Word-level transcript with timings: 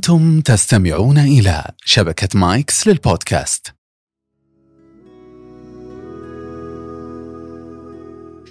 أنتم 0.00 0.40
تستمعون 0.40 1.18
إلى 1.18 1.64
شبكة 1.84 2.28
مايكس 2.34 2.86
للبودكاست. 2.86 3.74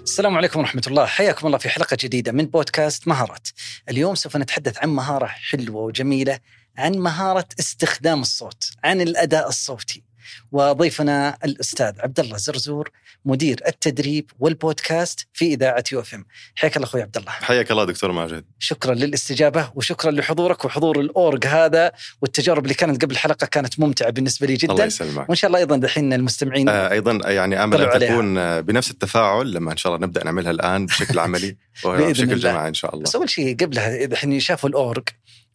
السلام 0.03 0.37
عليكم 0.37 0.59
ورحمة 0.59 0.81
الله. 0.87 1.05
حياكم 1.05 1.47
الله 1.47 1.57
في 1.57 1.69
حلقة 1.69 1.97
جديدة 2.01 2.31
من 2.31 2.45
بودكاست 2.45 3.07
مهارات. 3.07 3.47
اليوم 3.89 4.15
سوف 4.15 4.37
نتحدث 4.37 4.77
عن 4.77 4.89
مهارة 4.89 5.25
حلوة 5.25 5.81
وجميلة 5.81 6.39
عن 6.77 6.91
مهارة 6.91 7.47
استخدام 7.59 8.21
الصوت 8.21 8.71
عن 8.83 9.01
الأداء 9.01 9.47
الصوتي. 9.47 10.08
وضيفنا 10.51 11.37
الأستاذ 11.45 11.93
عبد 11.99 12.19
الله 12.19 12.37
زرزور 12.37 12.89
مدير 13.25 13.61
التدريب 13.67 14.31
والبودكاست 14.39 15.27
في 15.33 15.45
إذاعة 15.53 15.83
UFM 15.91 16.25
حياك 16.55 16.75
الله 16.77 16.87
أخوي 16.87 17.01
عبد 17.01 17.17
الله. 17.17 17.31
حياك 17.31 17.71
الله 17.71 17.83
دكتور 17.85 18.11
ماجد. 18.11 18.45
شكرا 18.59 18.93
للاستجابة 18.93 19.71
وشكرا 19.75 20.11
لحضورك 20.11 20.65
وحضور 20.65 20.99
الاورج 20.99 21.45
هذا 21.47 21.91
والتجارب 22.21 22.63
اللي 22.63 22.73
كانت 22.73 23.01
قبل 23.05 23.11
الحلقة 23.11 23.45
كانت 23.47 23.79
ممتعة 23.79 24.09
بالنسبة 24.09 24.47
لي 24.47 24.53
جدا. 24.55 24.73
الله 24.73 24.85
يسلمك. 24.85 25.29
وإن 25.29 25.35
شاء 25.35 25.47
الله 25.47 25.59
أيضا 25.59 25.77
دحين 25.77 26.13
المستمعين 26.13 26.69
آه 26.69 26.91
أيضا 26.91 27.19
يعني 27.31 27.63
آمل 27.63 27.81
أن 27.81 27.89
عليها. 27.89 28.09
تكون 28.09 28.37
آه، 28.37 28.59
بنفس 28.61 28.91
التفاعل 28.91 29.51
لما 29.53 29.71
إن 29.71 29.77
شاء 29.77 29.95
الله 29.95 30.07
نبدأ 30.07 30.23
نعملها 30.23 30.51
الآن 30.51 30.85
بشكل 30.85 31.19
عملي 31.19 31.57
وبشكل. 31.85 32.39
جماعي 32.39 32.67
إن 32.67 32.73
شاء 32.73 32.91
الله. 32.93 33.03
بس 33.03 33.15
أول 33.15 33.29
شيء 33.29 33.55
قبلها 33.55 34.05
الحين 34.05 34.39
شافوا 34.39 34.69
الاورج 34.69 35.03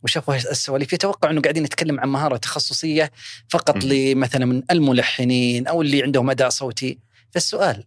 وشافوا 0.05 0.35
السواليف. 0.35 0.93
يتوقع 0.93 1.31
إنه 1.31 1.41
قاعدين 1.41 1.63
نتكلم 1.63 2.01
عن 2.01 2.09
مهارة 2.09 2.37
تخصصية 2.37 3.11
فقط. 3.49 3.85
لمثلا 3.85 4.47
من 4.47 4.63
الملحنين 4.71 5.67
أو 5.67 5.83
اللي 5.83 6.03
عندهم 6.03 6.31
أداء 6.31 6.49
صوتي. 6.49 6.99
فالسؤال 7.31 7.85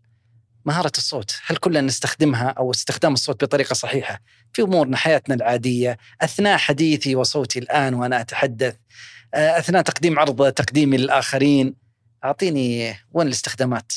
مهارة 0.67 0.91
الصوت 0.97 1.35
هل 1.45 1.57
كلنا 1.57 1.81
نستخدمها 1.81 2.47
أو 2.47 2.71
استخدام 2.71 3.13
الصوت 3.13 3.43
بطريقة 3.43 3.73
صحيحة؟ 3.73 4.19
في 4.53 4.61
أمورنا 4.61 4.97
حياتنا 4.97 5.35
العادية 5.35 5.97
أثناء 6.21 6.57
حديثي 6.57 7.15
وصوتي 7.15 7.59
الآن 7.59 7.93
وأنا 7.93 8.21
أتحدث 8.21 8.75
آه، 9.33 9.59
أثناء 9.59 9.81
تقديم 9.81 10.19
عرض 10.19 10.51
تقديمي 10.51 10.97
للاخرين 10.97 11.75
أعطيني 12.23 12.95
وين 13.11 13.27
الاستخدامات؟ 13.27 13.93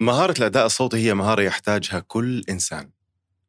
مهارة 0.00 0.34
الأداء 0.38 0.66
الصوتي 0.66 0.96
هي 0.96 1.14
مهارة 1.14 1.42
يحتاجها 1.42 2.00
كل 2.00 2.44
إنسان. 2.50 2.90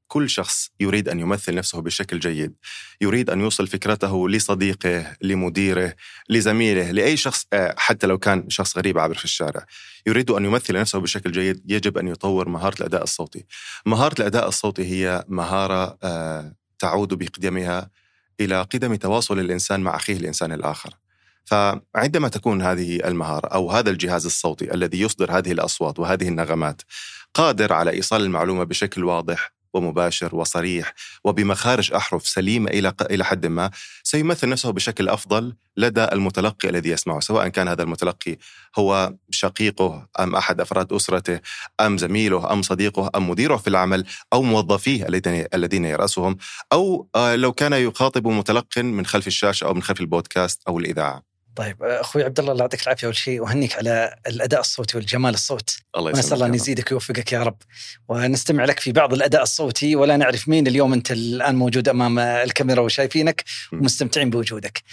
كل 0.08 0.30
شخص 0.30 0.70
يريد 0.80 1.10
أن 1.10 1.20
يمثل 1.20 1.56
نفسه 1.56 1.82
بشكل 1.82 2.20
جيد، 2.20 2.54
يريد 3.02 3.30
أن 3.30 3.42
يوصل 3.42 3.68
فكرته 3.68 4.30
لصديقه، 4.30 5.16
لمديره، 5.22 5.94
لزميله، 6.30 6.92
لأي 6.92 7.18
شخص 7.18 7.46
آه، 7.54 7.76
حتى 7.78 8.08
لو 8.08 8.18
كان 8.18 8.50
شخص 8.50 8.78
غريب 8.78 9.00
عابر 9.00 9.16
في 9.16 9.26
الشارع، 9.26 9.66
يريد 10.08 10.32
أن 10.32 10.46
يمثل 10.46 10.74
نفسه 10.74 11.00
بشكل 11.00 11.32
جيد، 11.32 11.72
يجب 11.72 11.98
أن 11.98 12.08
يطور 12.08 12.50
مهارة 12.50 12.76
الأداء 12.80 13.04
الصوتي. 13.04 13.46
مهارة 13.86 14.16
الأداء 14.20 14.48
الصوتي 14.48 14.86
هي 14.86 15.26
مهارة 15.28 15.98
آه، 16.04 16.54
تعود 16.80 17.14
بقدمها 17.14 17.90
إلى 18.40 18.62
قدم 18.62 18.96
تواصل 18.96 19.40
الإنسان 19.40 19.80
مع 19.80 19.96
أخيه 19.96 20.18
الإنسان 20.18 20.52
الآخر. 20.52 20.94
فعندما 21.48 22.28
تكون 22.28 22.62
هذه 22.62 22.96
المهارة 22.96 23.48
أو 23.48 23.72
هذا 23.72 23.90
الجهاز 23.90 24.26
الصوتي 24.26 24.74
الذي 24.74 25.02
يصدر 25.02 25.38
هذه 25.38 25.52
الأصوات 25.52 26.00
وهذه 26.00 26.28
النغمات 26.28 26.82
قادر 27.34 27.74
على 27.74 27.92
إيصال 27.92 28.22
المعلومة 28.22 28.64
بشكل 28.64 29.04
واضح 29.04 29.57
ومباشر 29.74 30.36
وصريح 30.36 30.94
وبمخارج 31.24 31.94
أحرف 31.94 32.28
سليمة 32.28 32.70
إلى 32.70 32.94
إلى 33.02 33.26
حد 33.26 33.46
ما 33.46 33.72
سيمثل 34.04 34.50
نفسه 34.50 34.72
بشكل 34.72 35.10
أفضل 35.10 35.56
لدى 35.78 36.04
المتلقي 36.04 36.70
الذي 36.70 36.90
يسمعه 36.90 37.20
سواء 37.20 37.48
كان 37.48 37.68
هذا 37.68 37.84
المتلقي 37.84 38.38
هو 38.80 39.14
شقيقه 39.30 40.08
أم 40.20 40.36
أحد 40.36 40.62
أفراد 40.62 40.94
أسرته 40.94 41.40
أم 41.82 41.98
زميله 41.98 42.54
أم 42.54 42.62
صديقه 42.62 43.12
أم 43.16 43.30
مديره 43.30 43.58
في 43.58 43.68
العمل 43.68 44.06
أو 44.34 44.42
موظفيه 44.42 45.08
الذين 45.54 45.86
يرأسهم 45.86 46.38
أو 46.74 47.08
آه، 47.16 47.36
لو 47.36 47.52
كان 47.52 47.74
يخاطب 47.74 48.28
متلق 48.28 48.78
من 48.78 49.06
خلف 49.06 49.28
الشاشة 49.28 49.66
أو 49.66 49.74
من 49.74 49.84
خلف 49.84 50.02
البودكاست 50.02 50.62
أو 50.68 50.80
الإذاعة. 50.80 51.27
طيب 51.58 51.84
أخوي 51.84 52.24
عبد 52.24 52.40
الله 52.40 52.52
الله 52.52 52.64
يعطيك 52.64 52.84
العافية 52.84 53.08
أول 53.08 53.16
شيء 53.18 53.42
وأهنيك 53.42 53.76
على 53.76 54.16
الأداء 54.28 54.60
الصوتي 54.60 54.98
والجمال 54.98 55.34
الصوت. 55.34 55.78
الله 55.98 56.12
ونسأل 56.12 56.34
الله 56.34 56.46
أن. 56.46 56.54
يزيدك 56.54 56.92
ويوفقك 56.92 57.32
يا 57.32 57.44
رب. 57.44 57.58
ونستمع 58.08 58.66
لك 58.66 58.80
في 58.80 58.92
بعض 58.92 59.14
الأداء 59.14 59.44
الصوتي 59.44 59.96
ولا 59.96 60.18
نعرف 60.18 60.50
مين 60.50 60.68
اليوم 60.68 60.94
أنت 60.94 61.12
الآن 61.12 61.56
موجود 61.56 61.90
أمام 61.90 62.20
الكاميرا 62.20 62.82
وشايفينك. 62.82 63.44
ومستمتعين 63.74 64.30
بوجودك. 64.30 64.84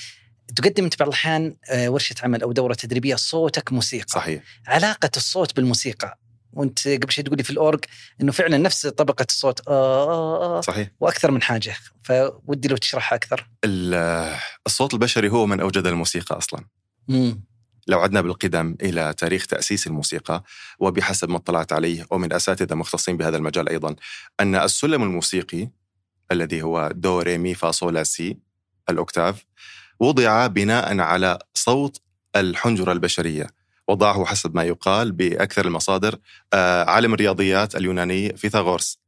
تقدم 0.56 0.84
انت 0.84 0.98
بعض 0.98 1.08
الأحيان 1.08 1.56
آه، 1.70 1.88
ورشة 1.88 2.14
عمل 2.22 2.42
أو 2.42 2.52
دورة 2.52 2.74
تدريبية 2.74 3.14
صوتك 3.14 3.72
موسيقى. 3.72 4.08
صحيح. 4.08 4.42
علاقة 4.66 5.10
الصوت 5.16 5.56
بالموسيقى 5.56 6.18
وانت 6.56 6.88
قبل 6.88 7.12
شوي 7.12 7.24
تقولي 7.24 7.42
في 7.42 7.50
الأورج 7.50 7.84
إنه 8.20 8.32
فعلا 8.32 8.58
نفس 8.58 8.86
طبقة 8.86 9.26
الصوت. 9.30 9.68
آه 9.68 10.04
آه 10.10 10.58
آه. 10.58 10.60
صحيح. 10.60 10.88
وأكثر 11.00 11.30
من 11.30 11.42
حاجة. 11.42 11.76
فودي 12.02 12.68
لو 12.68 12.76
تشرحها 12.76 13.16
أكثر. 13.16 13.48
ال- 13.64 14.36
الصوت 14.66 14.94
البشري 14.94 15.28
هو 15.28 15.46
من 15.46 15.60
أوجد 15.60 15.86
الموسيقى 15.86 16.38
أصلا. 16.38 16.64
مم. 17.08 17.44
لو 17.86 18.00
عدنا 18.00 18.20
بالقدم 18.20 18.76
إلى 18.82 19.14
تاريخ 19.18 19.46
تأسيس 19.46 19.86
الموسيقى 19.86 20.44
وبحسب 20.78 21.28
ما 21.30 21.36
اطلعت 21.36 21.72
عليه 21.72 22.06
ومن 22.10 22.32
أساتذة 22.32 22.74
مختصين 22.74 23.16
بهذا 23.16 23.36
المجال 23.36 23.68
أيضا 23.68 23.96
أن 24.40 24.54
السلم 24.54 25.02
الموسيقي 25.02 25.70
الذي 26.32 26.62
هو 26.62 26.90
دو 26.94 27.20
ري 27.20 27.38
مي 27.38 27.54
فا 27.54 27.70
صول 27.70 27.94
لا 27.94 28.04
سي 28.04 28.38
الأوكتاف 28.90 29.44
وضع 30.00 30.46
بناء 30.46 30.98
على 31.00 31.38
صوت 31.54 32.00
الحنجرة 32.36 32.92
البشرية. 32.92 33.46
وضعه 33.88 34.24
حسب 34.24 34.54
ما 34.56 34.62
يقال 34.64 35.12
بأكثر 35.12 35.66
المصادر 35.66 36.18
آه، 36.52 36.84
عالم 36.84 37.14
الرياضيات 37.14 37.76
اليوناني 37.76 38.36
فيثاغورس. 38.36 38.98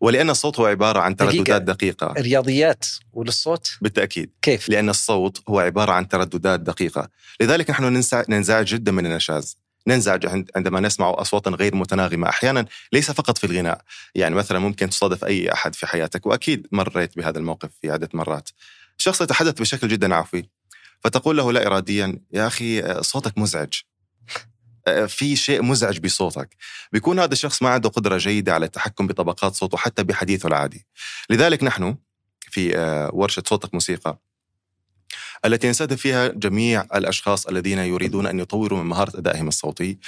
ولأن 0.00 0.30
الصوت 0.30 0.60
هو 0.60 0.66
عبارة 0.66 1.00
عن 1.00 1.14
دقيقة. 1.14 1.32
ترددات 1.44 1.62
دقيقة 1.62 2.14
الرياضيات 2.18 2.86
وللصوت؟ 3.12 3.70
بالتأكيد. 3.80 4.30
كيف؟ 4.42 4.68
لأن 4.68 4.88
الصوت 4.88 5.42
هو 5.48 5.60
عبارة 5.60 5.92
عن 5.92 6.08
ترددات 6.08 6.60
دقيقة. 6.60 7.08
لذلك 7.40 7.70
نحن 7.70 8.02
ننزعج 8.28 8.66
جدا 8.74 8.92
من 8.92 9.06
النشاز. 9.06 9.58
ننزعج 9.86 10.26
عند- 10.26 10.50
عندما 10.56 10.80
نسمع 10.80 11.14
أصواتا 11.18 11.50
غير 11.50 11.74
متناغمة. 11.74 12.28
أحيانا 12.28 12.66
ليس 12.92 13.10
فقط 13.10 13.38
في 13.38 13.44
الغناء. 13.44 13.80
يعني 14.14 14.34
مثلا 14.34 14.58
ممكن 14.58 14.90
تصادف 14.90 15.24
أي 15.24 15.52
أحد 15.52 15.74
في 15.74 15.86
حياتك 15.86 16.26
وأكيد 16.26 16.66
مريت 16.72 17.16
بهذا 17.16 17.38
الموقف 17.38 17.70
في 17.82 17.90
عدة 17.90 18.08
مرات. 18.14 18.48
شخص 18.98 19.20
يتحدث 19.20 19.60
بشكل 19.60 19.88
جدا 19.88 20.14
عفوي 20.14 20.48
فتقول 21.04 21.36
له 21.36 21.52
لا 21.52 21.66
إراديا 21.66 22.18
يا 22.32 22.46
أخي 22.46 22.80
آه، 22.80 23.00
صوتك 23.00 23.38
مزعج. 23.38 23.72
في 25.08 25.36
شيء 25.36 25.62
مزعج 25.62 25.98
بصوتك. 25.98 26.56
بيكون 26.92 27.20
هذا 27.20 27.32
الشخص 27.32 27.62
ما 27.62 27.68
عنده 27.68 27.88
قدرة 27.88 28.16
جيدة 28.16 28.54
على 28.54 28.66
التحكم 28.66 29.06
بطبقات 29.06 29.54
صوته 29.54 29.78
حتى 29.78 30.04
بحديثه 30.04 30.46
العادي. 30.46 30.86
لذلك 31.30 31.64
نحن 31.64 31.96
في 32.50 32.78
آه، 32.78 33.10
ورشة 33.14 33.42
صوتك 33.46 33.74
موسيقى 33.74 34.18
التي 35.44 35.68
نستهدف 35.68 36.00
فيها 36.00 36.28
جميع 36.28 36.86
الأشخاص 36.94 37.46
الذين 37.46 37.78
يريدون 37.78 38.26
أن 38.26 38.40
يطوروا 38.40 38.82
من 38.82 38.86
مهارة 38.86 39.18
أدائهم 39.18 39.48
الصوتي 39.48 39.98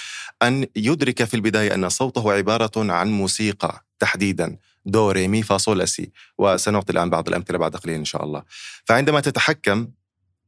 أن 0.42 0.66
يدرك 0.76 1.24
في 1.24 1.34
البداية 1.34 1.74
أن 1.74 1.88
صوته 1.88 2.32
عبارة 2.32 2.92
عن 2.92 3.08
موسيقى 3.08 3.84
تحديدا 3.98 4.56
دو 4.86 5.10
ري 5.10 5.28
مي 5.28 5.42
فا 5.42 5.58
لا 5.68 5.84
سي 5.84 6.12
وسنعطي 6.38 6.92
الآن 6.92 7.10
بعض 7.10 7.28
الأمثلة 7.28 7.58
بعد 7.58 7.76
قليل 7.76 7.94
إن 7.94 8.04
شاء 8.04 8.24
الله. 8.24 8.42
فعندما 8.84 9.20
تتحكم 9.20 9.88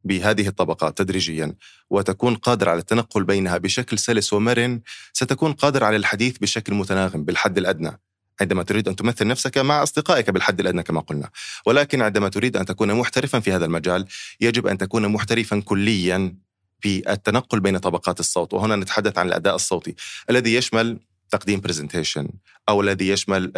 بهذه 0.05 0.49
الطبقات 0.49 0.99
تدريجيا 0.99 1.55
وتكون 1.91 2.34
قادر 2.34 2.69
على 2.69 2.78
التنقل 2.78 3.25
بينها 3.25 3.59
بشكل 3.59 3.99
سلس 3.99 4.33
ومرن 4.33 4.81
ستكون 5.12 5.53
قادر 5.53 5.84
على 5.84 5.97
الحديث 5.97 6.38
بشكل 6.38 6.75
متناغم 6.75 7.25
بالحد 7.25 7.59
الأدنى. 7.59 8.00
عندما 8.41 8.62
تريد 8.62 8.88
أن 8.88 8.97
تمثل 8.97 9.27
نفسك 9.27 9.59
مع 9.59 9.83
أصدقائك 9.83 10.31
بالحد 10.31 10.61
الأدنى 10.61 10.83
كما 10.83 11.00
قلنا. 11.00 11.31
ولكن 11.66 12.03
عندما 12.03 12.28
تريد 12.28 12.56
أن 12.56 12.65
تكون 12.65 12.94
محترفا 12.94 13.41
في 13.41 13.53
هذا 13.53 13.65
المجال 13.65 14.06
يجب 14.41 14.66
أن 14.66 14.78
تكون 14.78 15.09
محترفا 15.09 15.61
كليا 15.61 16.37
في 16.81 17.12
التنقل 17.12 17.61
بين 17.61 17.78
طبقات 17.78 18.21
الصوت. 18.21 18.55
وهنا 18.55 18.77
نتحدث 18.77 19.19
عن 19.19 19.27
الأداء 19.27 19.55
الصوتي 19.55 19.94
الذي 20.31 20.55
يشمل 20.55 20.99
تقديم 21.31 21.61
برزنتيشن 21.61 22.29
أو 22.69 22.81
الذي 22.81 23.09
يشمل 23.09 23.53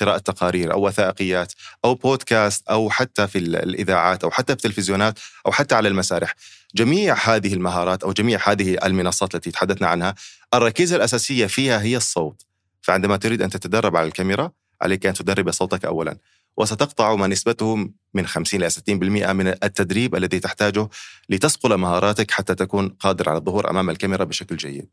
قراءة 0.00 0.18
تقارير 0.18 0.72
أو 0.72 0.86
وثائقيات 0.86 1.52
أو 1.84 1.94
بودكاست 1.94 2.68
أو 2.68 2.90
حتى 2.90 3.26
في 3.26 3.38
ال- 3.38 3.56
الإذاعات 3.56 4.24
أو 4.24 4.30
حتى 4.30 4.46
في 4.52 4.56
التلفزيونات 4.64 5.18
أو 5.46 5.52
حتى 5.52 5.74
على 5.74 5.88
المسارح. 5.88 6.34
جميع 6.74 7.14
هذه 7.14 7.54
المهارات 7.54 8.02
أو 8.04 8.12
جميع 8.12 8.40
هذه 8.44 8.78
المنصات 8.84 9.34
التي 9.34 9.50
تحدثنا 9.50 9.86
عنها 9.88 10.14
الركيزة 10.54 10.96
الأساسية 10.96 11.46
فيها 11.46 11.82
هي 11.82 11.96
الصوت. 11.96 12.42
فعندما 12.82 13.16
تريد 13.16 13.42
أن 13.42 13.50
تتدرب 13.50 13.96
على 13.96 14.06
الكاميرا 14.08 14.50
عليك 14.82 15.06
أن 15.06 15.14
تدرب 15.14 15.50
صوتك 15.50 15.84
اولا. 15.84 16.18
وستقطع 16.56 17.14
ما 17.14 17.26
نسبته 17.26 17.88
من 18.14 18.26
50 18.26 18.60
إلى 18.62 18.70
60% 18.70 19.32
من 19.32 19.48
التدريب 19.48 20.16
الذي 20.16 20.40
تحتاجه 20.40 20.88
لتصقل 21.28 21.74
مهاراتك 21.76 22.30
حتى 22.30 22.54
تكون 22.54 22.88
قادر 22.88 23.28
على 23.28 23.38
الظهور 23.38 23.70
أمام 23.70 23.90
الكاميرا 23.90 24.24
بشكل 24.24 24.56
جيد. 24.56 24.88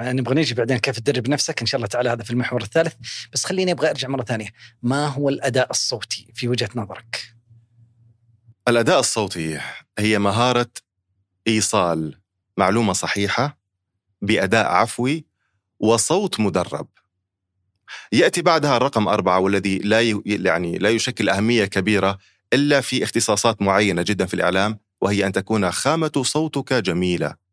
نبغى 0.00 0.34
نيجي 0.34 0.54
بعدين 0.54 0.78
كيف 0.78 0.98
تدرب 0.98 1.28
نفسك 1.28 1.60
إن 1.60 1.66
شاء 1.66 1.78
الله 1.78 1.88
تعالى 1.88 2.10
هذا 2.10 2.22
في 2.22 2.30
المحور 2.30 2.62
الثالث 2.62 2.94
بس 3.32 3.44
خليني 3.44 3.72
أبغى 3.72 3.90
أرجع 3.90 4.08
مرة 4.08 4.22
ثانية 4.24 4.48
ما 4.82 5.06
هو 5.06 5.28
الأداء 5.28 5.70
الصوتي 5.70 6.26
في 6.34 6.48
وجهة 6.48 6.70
نظرك 6.74 7.34
الأداء 8.68 9.00
الصوتي 9.00 9.60
هي 9.98 10.18
مهارة 10.18 10.70
إيصال 11.46 12.14
معلومة 12.56 12.92
صحيحة 12.92 13.58
بأداء 14.22 14.66
عفوي 14.66 15.24
وصوت 15.80 16.40
مدرب 16.40 16.88
يأتي 18.12 18.42
بعدها 18.42 18.76
الرقم 18.76 19.08
أربعة 19.08 19.38
والذي 19.38 19.78
لا. 19.78 20.20
يعني 20.26 20.78
لا 20.78 20.90
يشكل 20.90 21.28
أهمية 21.28 21.64
كبيرة 21.64 22.18
إلا 22.52 22.80
في 22.80 23.04
اختصاصات 23.04 23.62
معينة 23.62 24.02
جدا 24.02 24.26
في 24.26 24.34
الإعلام 24.34 24.78
وهي 25.00 25.26
أن 25.26 25.32
تكون 25.32 25.70
خامة 25.70 26.22
صوتك 26.22 26.72
جميلة. 26.72 27.47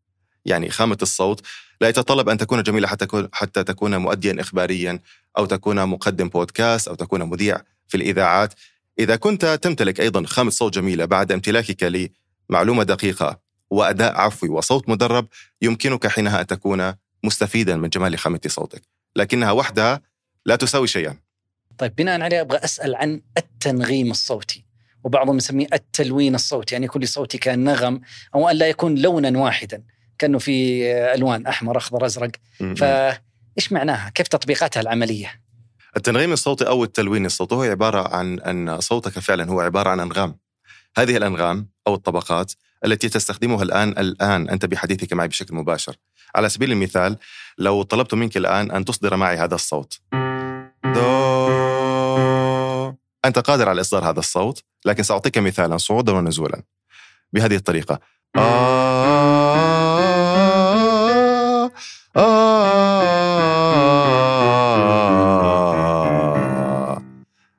يعني 0.46 0.70
خامة 0.70 0.98
الصوت 1.02 1.42
لا 1.82 1.90
يتطلب 1.90 2.30
أن 2.30 2.38
تكون 2.38 2.64
جميلة 2.64 2.88
حتى 2.88 3.06
تكون 3.06 3.30
حتى 3.34 3.64
تكون 3.64 3.98
مؤديا 3.98 4.36
اخباريا 4.40 5.00
أو 5.38 5.46
تكون 5.46 5.86
مقدم 5.86 6.30
بودكاست 6.30 6.88
أو 6.88 6.96
تكون 6.96 7.24
مذيع 7.24 7.62
في 7.88 7.98
الإذاعات. 7.98 8.54
إذا 9.00 9.16
كنت 9.16 9.60
تمتلك 9.62 10.00
أيضا 10.02 10.26
خامة 10.26 10.50
صوت 10.50 10.74
جميلة 10.74 11.06
بعد 11.06 11.32
امتلاكك 11.32 12.10
لمعلومة 12.50 12.84
دقيقة 12.84 13.40
وأداء 13.70 14.16
عفوي 14.16 14.50
وصوت 14.50 14.90
مدرب 14.90 15.28
يمكنك 15.62 16.08
حينها 16.08 16.42
أن 16.42 16.48
تكون 16.48 16.94
مستفيدا 17.24 17.76
من 17.76 17.90
جمال 17.90 18.18
خامة 18.18 18.42
صوتك، 18.48 18.82
لكنها 19.16 19.52
وحدها 19.52 20.02
لا 20.46 20.56
تساوي 20.56 20.88
شيئا. 20.88 21.18
طيب 21.78 21.96
بناء 21.96 22.22
عليه 22.22 22.42
أبغى 22.42 22.58
أسأل 22.58 22.96
عن 22.96 23.22
التنغيم 23.38 24.12
الصوتي 24.12 24.66
وبعضهم 25.04 25.38
يسميه 25.38 25.68
التلوين 25.74 26.36
الصوتي 26.36 26.76
يعني 26.76 26.86
يكون 26.86 27.02
لصوتي 27.02 27.38
كنغم 27.38 28.02
أو 28.36 28.50
أن 28.50 28.56
لا 28.56 28.68
يكون 28.68 28.96
لونا 28.96 29.40
واحدا 29.40 29.84
كأنه 30.20 30.40
في 30.40 30.86
ألوان 31.14 31.48
أحمر 31.48 31.78
أخضر 31.78 32.06
أزرق 32.06 32.32
فإيش 32.60 33.72
معناها؟ 33.72 34.10
كيف 34.10 34.28
تطبيقاتها 34.28 34.82
العملية؟ 34.82 35.42
التنغيم 35.98 36.34
الصوتي 36.34 36.68
أو 36.68 36.84
التلوين 36.84 37.26
الصوتي 37.26 37.56
هو 37.56 37.64
عبارة 37.64 38.16
عن 38.16 38.40
أن 38.40 38.80
صوتك 38.80 39.20
فعلا 39.20 39.50
هو 39.50 39.62
عبارة 39.62 39.90
عن 39.90 40.00
أنغام. 40.00 40.38
هذه 40.98 41.18
الأنغام 41.18 41.70
أو 41.88 41.96
الطبقات 41.96 42.54
التي 42.86 43.10
تستخدمها 43.10 43.64
الآن 43.64 43.90
الآن 43.90 44.50
أنت 44.50 44.66
بحديثك 44.66 45.14
معي 45.14 45.28
بشكل 45.28 45.56
مباشر. 45.56 45.96
على 46.36 46.50
سبيل 46.50 46.72
المثال 46.72 47.18
لو 47.58 47.84
طلبت 47.84 48.14
منك 48.14 48.38
الآن 48.38 48.72
أن 48.72 48.86
تصدر 48.86 49.16
معي 49.16 49.38
هذا 49.38 49.56
الصوت. 49.56 50.00
دو 50.84 51.36
أنت 53.26 53.40
قادر 53.40 53.70
على 53.70 53.82
إصدار 53.82 54.10
هذا 54.10 54.20
الصوت 54.20 54.64
لكن 54.86 55.04
سأعطيك 55.04 55.38
مثالا 55.38 55.78
صعودا 55.78 56.14
ونزولا 56.14 56.62
بهذه 57.34 57.56
الطريقة. 57.56 58.00
آه 58.38 59.75
آه 62.18 63.36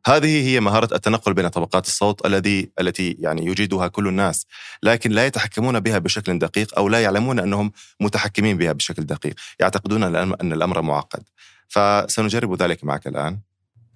هذه 0.07 0.49
هي 0.49 0.61
مهارة 0.61 0.95
التنقل 0.95 1.35
بين 1.35 1.49
طبقات 1.49 1.87
الصوت 1.87 2.27
الذي 2.27 2.71
التي 2.81 3.17
يعني 3.21 3.47
يجيدها 3.47 3.89
كل 3.89 4.09
الناس، 4.09 4.47
لكن 4.83 5.11
لا 5.11 5.27
يتحكمون 5.27 5.81
بها 5.81 5.99
بشكل 5.99 6.39
دقيق 6.39 6.79
أو 6.79 6.89
لا 6.89 7.03
يعلمون 7.03 7.39
أنهم 7.39 7.73
متحكمين 8.01 8.59
بها 8.59 8.73
بشكل 8.73 9.07
دقيق، 9.07 9.35
يعتقدون 9.61 10.03
أن 10.17 10.53
الامر 10.53 10.83
معقد. 10.83 11.23
فسنجرب 11.69 12.63
ذلك 12.63 12.85
معك 12.85 13.07
الآن. 13.07 13.39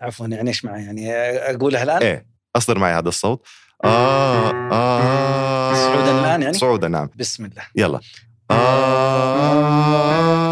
عفوا 0.01 0.27
يعني 0.27 0.49
إيش 0.49 0.65
معي 0.65 0.85
يعني 0.85 1.13
أقولها 1.55 1.83
الآن؟ 1.83 2.03
إيه 2.03 2.27
أصدر 2.57 2.79
معي 2.79 2.95
هذا 2.95 3.09
الصوت. 3.09 3.47
آه 3.85 4.51
آه 4.73 5.75
صعودا 5.75 6.21
الآن 6.21 6.43
يعني؟ 6.43 6.55
صعودا 6.55 6.89
نعم. 6.89 7.11
بسم 7.17 7.45
الله. 7.45 7.63
يلا. 7.77 8.01
آه 8.51 10.50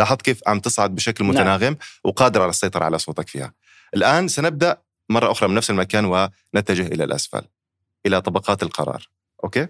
لاحظت 0.00 0.22
كيف 0.22 0.40
عم 0.46 0.60
تصعد 0.60 0.94
بشكل 0.94 1.24
متناغم 1.24 1.76
وقادر 2.04 2.42
على 2.42 2.50
السيطرة 2.50 2.84
على 2.84 2.98
صوتك 2.98 3.28
فيها. 3.28 3.52
الآن 3.94 4.28
سنبدأ 4.28 4.76
مرة 5.08 5.32
أخرى 5.32 5.48
من 5.48 5.54
نفس 5.54 5.70
المكان 5.70 6.04
ونتجه 6.04 6.86
إلى 6.86 7.04
الأسفل 7.04 7.42
إلى 8.06 8.20
طبقات 8.20 8.62
القرار. 8.62 9.08
أوكي؟ 9.44 9.66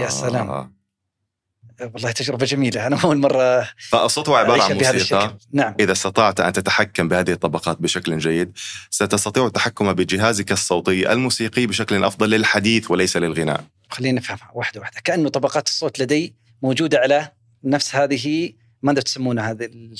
يا 0.00 0.08
سلام. 0.08 0.71
والله 1.94 2.10
تجربة 2.10 2.46
جميلة. 2.46 2.86
أنا 2.86 3.00
أول 3.04 3.16
مرة 3.16 3.68
فالصوت 3.88 4.28
هو 4.28 4.34
عبارة 4.34 4.62
عن 4.62 4.72
موسيقى. 4.72 5.38
نعم. 5.52 5.74
إذا 5.80 5.92
استطعت 5.92 6.40
أن 6.40 6.52
تتحكم 6.52 7.08
بهذه 7.08 7.32
الطبقات 7.32 7.82
بشكل 7.82 8.18
جيد 8.18 8.52
ستستطيع 8.90 9.46
التحكم 9.46 9.92
بجهازك 9.92 10.52
الصوتي 10.52 11.12
الموسيقي 11.12 11.66
بشكل 11.66 12.04
أفضل 12.04 12.30
للحديث 12.30 12.90
وليس 12.90 13.16
للغناء. 13.16 13.64
خلينا 13.90 14.20
نفهمها 14.20 14.50
واحدة 14.54 14.80
واحدة. 14.80 15.00
كأنه 15.04 15.28
طبقات 15.28 15.68
الصوت 15.68 16.00
لدي 16.00 16.34
موجودة 16.62 16.98
على 16.98 17.28
نفس 17.64 17.94
هذه 17.94 18.52
ماذا 18.82 19.00
تسمونها 19.00 19.50
هذه 19.50 19.64
ال- 19.64 19.94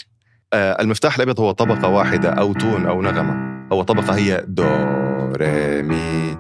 آه، 0.53 0.83
المفتاح 0.83 1.17
الأبيض 1.17 1.41
هو 1.41 1.51
طبقة 1.51 1.89
واحدة 1.89 2.31
أو 2.31 2.53
tone 2.53 2.87
أو 2.87 3.03
نغمة. 3.03 3.67
هو 3.73 3.83
طبقة 3.83 4.17
هي 4.17 4.45
دو 4.49 4.65
ري 5.37 5.83
مي. 5.83 6.39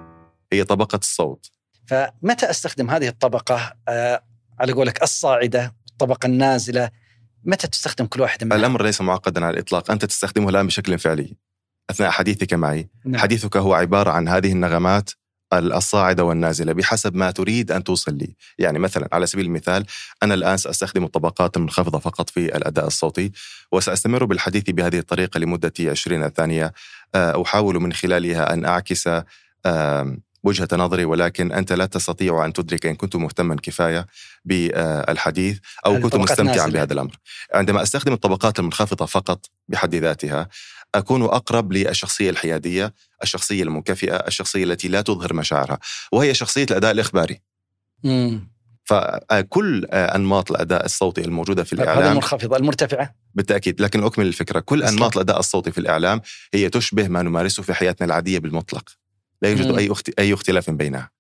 هي 0.53 0.65
طبقة 0.65 0.97
الصوت. 0.97 1.51
فمتى 1.87 2.51
أستخدم 2.51 2.91
هذه 2.91 3.09
الطبقة؟ 3.09 3.73
آه 3.89 4.23
على 4.61 4.73
قولك 4.73 5.03
الصاعدة 5.03 5.75
الطبقة 5.91 6.27
النازلة 6.27 6.91
متى 7.45 7.69
تستخدم 7.69 8.07
كل 8.07 8.21
واحدة 8.21 8.47
منها؟ 8.47 8.57
الأمر 8.57 8.83
ليس 8.83 9.01
معقدا 9.01 9.45
على 9.45 9.55
الإطلاق 9.55 9.91
أنت 9.91 10.05
تستخدمه 10.05 10.49
الآن 10.49 10.67
بشكل 10.67 10.99
فعلي 10.99 11.37
أثناء 11.91 12.11
حديثك 12.11 12.55
معي 12.55 12.89
نعم. 13.05 13.21
حديثك 13.21 13.57
هو 13.57 13.75
عبارة 13.75 14.11
عن 14.11 14.29
هذه 14.29 14.53
النغمات 14.53 15.11
الصاعدة 15.53 16.25
والنازلة 16.25 16.73
بحسب 16.73 17.15
ما 17.15 17.31
تريد 17.31 17.71
أن 17.71 17.85
توصل 17.85 18.15
لي 18.15 18.37
يعني 18.59 18.79
مثلا 18.79 19.09
على 19.13 19.27
سبيل 19.27 19.47
المثال 19.47 19.87
أنا 20.23 20.35
الآن 20.35 20.57
سأستخدم 20.57 21.05
الطبقات 21.05 21.57
المنخفضة 21.57 21.99
فقط 21.99 22.31
في 22.31 22.57
الأداء 22.57 22.87
الصوتي 22.87 23.33
وسأستمر 23.73 24.25
بالحديث 24.25 24.71
بهذه 24.71 24.99
الطريقة 24.99 25.39
لمدة 25.39 25.73
20 25.81 26.29
ثانية 26.29 26.73
آه، 27.15 27.43
أحاول 27.43 27.81
من 27.81 27.93
خلالها 27.93 28.53
أن 28.53 28.65
أعكس 28.65 29.09
آم، 30.45 30.49
وجهة 30.49 30.69
نظري 30.73 31.05
ولكن 31.05 31.53
أنت 31.53 31.73
لا 31.73 31.87
تستطيع 31.87 32.45
أن 32.45 32.53
تدرك 32.53 32.87
إن 32.87 32.95
كنت 32.95 33.17
مهتما 33.17 33.57
كفاية 33.63 34.07
بالحديث 34.45 35.59
أو 35.87 35.93
هذه 35.93 36.01
كنت 36.01 36.17
مستمتعا 36.17 36.45
نازلة. 36.57 36.73
بهذا 36.73 36.93
الأمر 36.93 37.17
عندما 37.55 37.83
أستخدم 37.83 38.13
الطبقات 38.13 38.59
المنخفضة 38.59 39.07
فقط 39.07 39.47
بحد 39.69 39.95
ذاتها 39.95 40.49
أكون 40.95 41.23
أقرب 41.23 41.73
للشخصية 41.73 42.31
الحيادية 42.31 42.95
الشخصية 43.23 43.63
المنكفئة 43.63 44.17
الشخصية 44.17 44.65
التي 44.65 44.89
لا 44.89 45.01
تظهر 45.01 45.35
مشاعرها 45.35 45.79
وهي 46.13 46.35
شخصية 46.35 46.67
الأداء 46.71 46.91
الإخباري 46.91 47.41
مم. 48.05 48.53
فكل 48.85 49.85
أنماط 49.85 50.51
الأداء 50.51 50.85
الصوتي 50.85 51.21
الموجودة 51.21 51.65
في 51.65 51.77
هذه 51.77 51.83
الإعلام 51.83 52.11
المنخفضة 52.11 52.57
المرتفعة 52.57 53.15
بالتأكيد 53.35 53.81
لكن 53.81 54.05
أكمل 54.05 54.27
الفكرة 54.27 54.61
كل 54.61 54.83
أسلم. 54.83 54.97
أنماط 54.97 55.17
الأداء 55.17 55.39
الصوتي 55.39 55.73
في 55.73 55.79
الإعلام 55.79 56.21
هي 56.55 56.69
تشبه 56.69 57.09
ما 57.09 57.23
نمارسه 57.23 57.63
في 57.63 57.75
حياتنا 57.75 58.07
العادية 58.07 58.39
بالمطلق 58.39 58.85
لا 59.43 59.49
يوجد 59.49 59.67
مم. 59.67 59.79
أي 59.79 59.93
أي 60.19 60.35
اختلاف 60.35 60.71
بينها. 60.71 61.11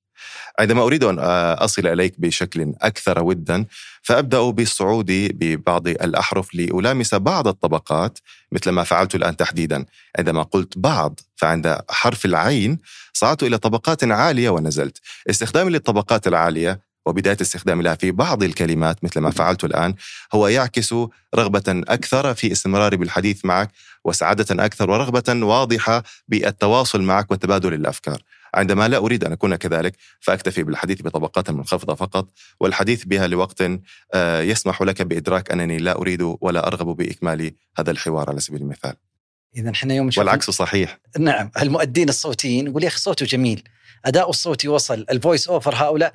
عندما 0.58 0.82
أريد 0.82 1.04
أن 1.04 1.18
أصل 1.58 1.86
إليك 1.86 2.20
بشكل 2.20 2.72
أكثر 2.82 3.22
ودا 3.22 3.66
فأبدأ 4.02 4.50
بالصعود 4.50 5.06
ببعض 5.10 5.88
الأحرف 5.88 6.54
لألامس 6.54 7.14
بعض 7.14 7.48
الطبقات 7.48 8.18
مثل 8.52 8.70
ما 8.70 8.84
فعلت 8.84 9.14
الآن 9.14 9.36
تحديدا. 9.36 9.84
عندما 10.18 10.42
قلت 10.42 10.78
بعض 10.78 11.20
فعند 11.36 11.78
حرف 11.90 12.24
العين 12.24 12.78
صعدت 13.12 13.42
إلى 13.42 13.58
طبقات 13.58 14.04
عالية 14.04 14.50
ونزلت. 14.50 14.98
استخدامي 15.30 15.70
للطبقات 15.70 16.26
العالية 16.26 16.91
وبداية 17.06 17.36
استخدامي 17.40 17.82
لها 17.82 17.94
في 17.94 18.10
بعض 18.10 18.42
الكلمات 18.42 19.04
مثل 19.04 19.20
ما 19.20 19.30
فعلت 19.30 19.64
الآن 19.64 19.94
هو 20.34 20.48
يعكس 20.48 20.94
رغبة 21.34 21.62
أكثر 21.68 22.34
في 22.34 22.52
استمراري 22.52 22.96
بالحديث 22.96 23.44
معك 23.44 23.70
وسعادة 24.04 24.64
أكثر 24.64 24.90
ورغبة 24.90 25.46
واضحة 25.46 26.02
بالتواصل 26.28 27.02
معك 27.02 27.30
وتبادل 27.30 27.74
الأفكار. 27.74 28.22
عندما 28.54 28.88
لا 28.88 28.96
أريد 28.96 29.24
أن 29.24 29.32
أكون 29.32 29.56
كذلك 29.56 29.96
فأكتفي 30.20 30.62
بالحديث 30.62 31.02
بطبقات 31.02 31.50
منخفضة 31.50 31.94
فقط 31.94 32.28
والحديث 32.60 33.04
بها 33.04 33.26
لوقت 33.26 33.62
آه، 34.14 34.40
يسمح 34.40 34.82
لك 34.82 35.02
بإدراك 35.02 35.52
أنني 35.52 35.78
لا 35.78 35.98
أريد 35.98 36.22
ولا 36.40 36.66
أرغب 36.66 36.86
بإكمال 36.86 37.52
هذا 37.78 37.90
الحوار 37.90 38.30
على 38.30 38.40
سبيل 38.40 38.60
المثال. 38.60 38.94
إذا 39.56 39.70
إحنا 39.70 39.94
يوم 39.94 40.10
والعكس 40.16 40.50
صحيح. 40.50 40.98
نعم 41.18 41.50
المؤدين 41.62 42.08
الصوتيين 42.08 42.66
يقول 42.66 42.82
يا 42.82 42.88
أخي 42.88 42.98
صوته 42.98 43.26
جميل. 43.26 43.62
اداؤه 44.04 44.30
الصوتي 44.30 44.68
وصل 44.68 45.06
ال 45.10 45.17
voice 45.17 45.48
over 45.48 45.74
هؤلاء 45.74 46.14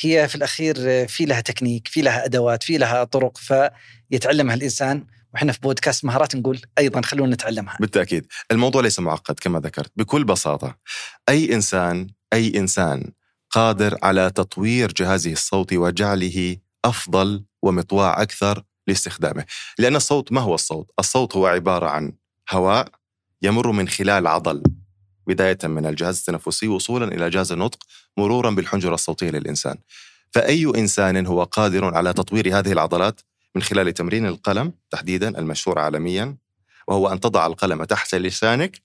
هي 0.00 0.28
في 0.28 0.34
الأخير 0.34 1.06
في 1.08 1.24
لها 1.24 1.40
تكنيك 1.40 1.88
في 1.88 2.02
لها 2.02 2.24
أدوات 2.24 2.62
في 2.62 2.78
لها 2.78 3.04
طرق 3.04 3.38
فيتعلمها 3.38 4.54
الإنسان. 4.54 5.04
وإحنا 5.34 5.52
في 5.52 5.60
بودكاست 5.60 6.04
مهارات 6.04 6.36
نقول 6.36 6.60
أيضا 6.78 7.00
خلونا 7.00 7.34
نتعلمها. 7.34 7.76
بالتأكيد. 7.80 8.26
الموضوع 8.50 8.82
ليس 8.82 9.00
معقد 9.00 9.40
كما 9.40 9.60
ذكرت. 9.60 9.92
بكل 9.96 10.24
بساطة 10.24 10.78
أي 11.28 11.54
إنسان 11.54 12.06
أي 12.32 12.52
إنسان 12.56 13.12
قادر 13.50 13.98
على 14.02 14.30
تطوير 14.30 14.92
جهازه 14.92 15.32
الصوتي 15.32 15.76
وجعله 15.76 16.56
أفضل 16.84 17.44
ومطواع 17.62 18.22
أكثر 18.22 18.62
لاستخدامه. 18.86 19.44
لأن 19.78 19.96
الصوت 19.96 20.32
ما 20.32 20.40
هو 20.40 20.54
الصوت؟ 20.54 20.90
الصوت 20.98 21.36
هو 21.36 21.46
عبارة 21.46 21.86
عن 21.86 22.12
هواء 22.50 22.88
يمر 23.42 23.72
من 23.72 23.88
خلال 23.88 24.26
عضل. 24.26 24.62
بداية 25.28 25.58
من 25.64 25.86
الجهاز 25.86 26.18
التنفسي 26.18 26.68
وصولا 26.68 27.14
إلى 27.14 27.30
جهاز 27.30 27.52
النطق 27.52 27.78
مرورا 28.16 28.50
بالحنجرة 28.50 28.94
الصوتية 28.94 29.30
للإنسان 29.30 29.76
فأي 30.32 30.72
إنسان 30.76 31.26
هو 31.26 31.42
قادر 31.44 31.94
على 31.94 32.12
تطوير 32.12 32.58
هذه 32.58 32.72
العضلات 32.72 33.20
من 33.54 33.62
خلال 33.62 33.94
تمرين 33.94 34.26
القلم 34.26 34.72
تحديدا 34.90 35.38
المشهور 35.38 35.78
عالميا 35.78 36.36
وهو 36.88 37.08
أن 37.12 37.20
تضع 37.20 37.46
القلم 37.46 37.84
تحت 37.84 38.14
لسانك 38.14 38.82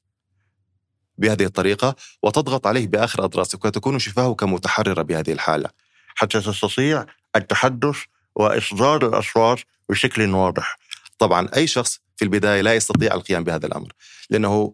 بهذه 1.18 1.44
الطريقة 1.44 1.96
وتضغط 2.24 2.68
عليه 2.68 2.88
بآخر 2.88 3.24
أضراسك 3.24 3.66
وتكون 3.66 4.00
شفاهك 4.00 4.44
متحررة 4.44 5.02
بهذه 5.02 5.32
الحالة 5.32 5.70
حتى 6.16 6.42
تستطيع 6.42 7.06
التحدث 7.36 7.98
وإصدار 8.36 9.08
الأصوات 9.08 9.60
بشكل 9.90 10.30
واضح. 10.30 10.80
طبعا 11.20 11.50
أي 11.56 11.68
شخص 11.68 12.00
في 12.16 12.26
البداية 12.26 12.62
لا 12.62 12.74
يستطيع 12.74 13.14
القيام 13.14 13.44
بهذا 13.44 13.66
الأمر 13.66 13.94
لأنه 14.30 14.50
آه، 14.50 14.74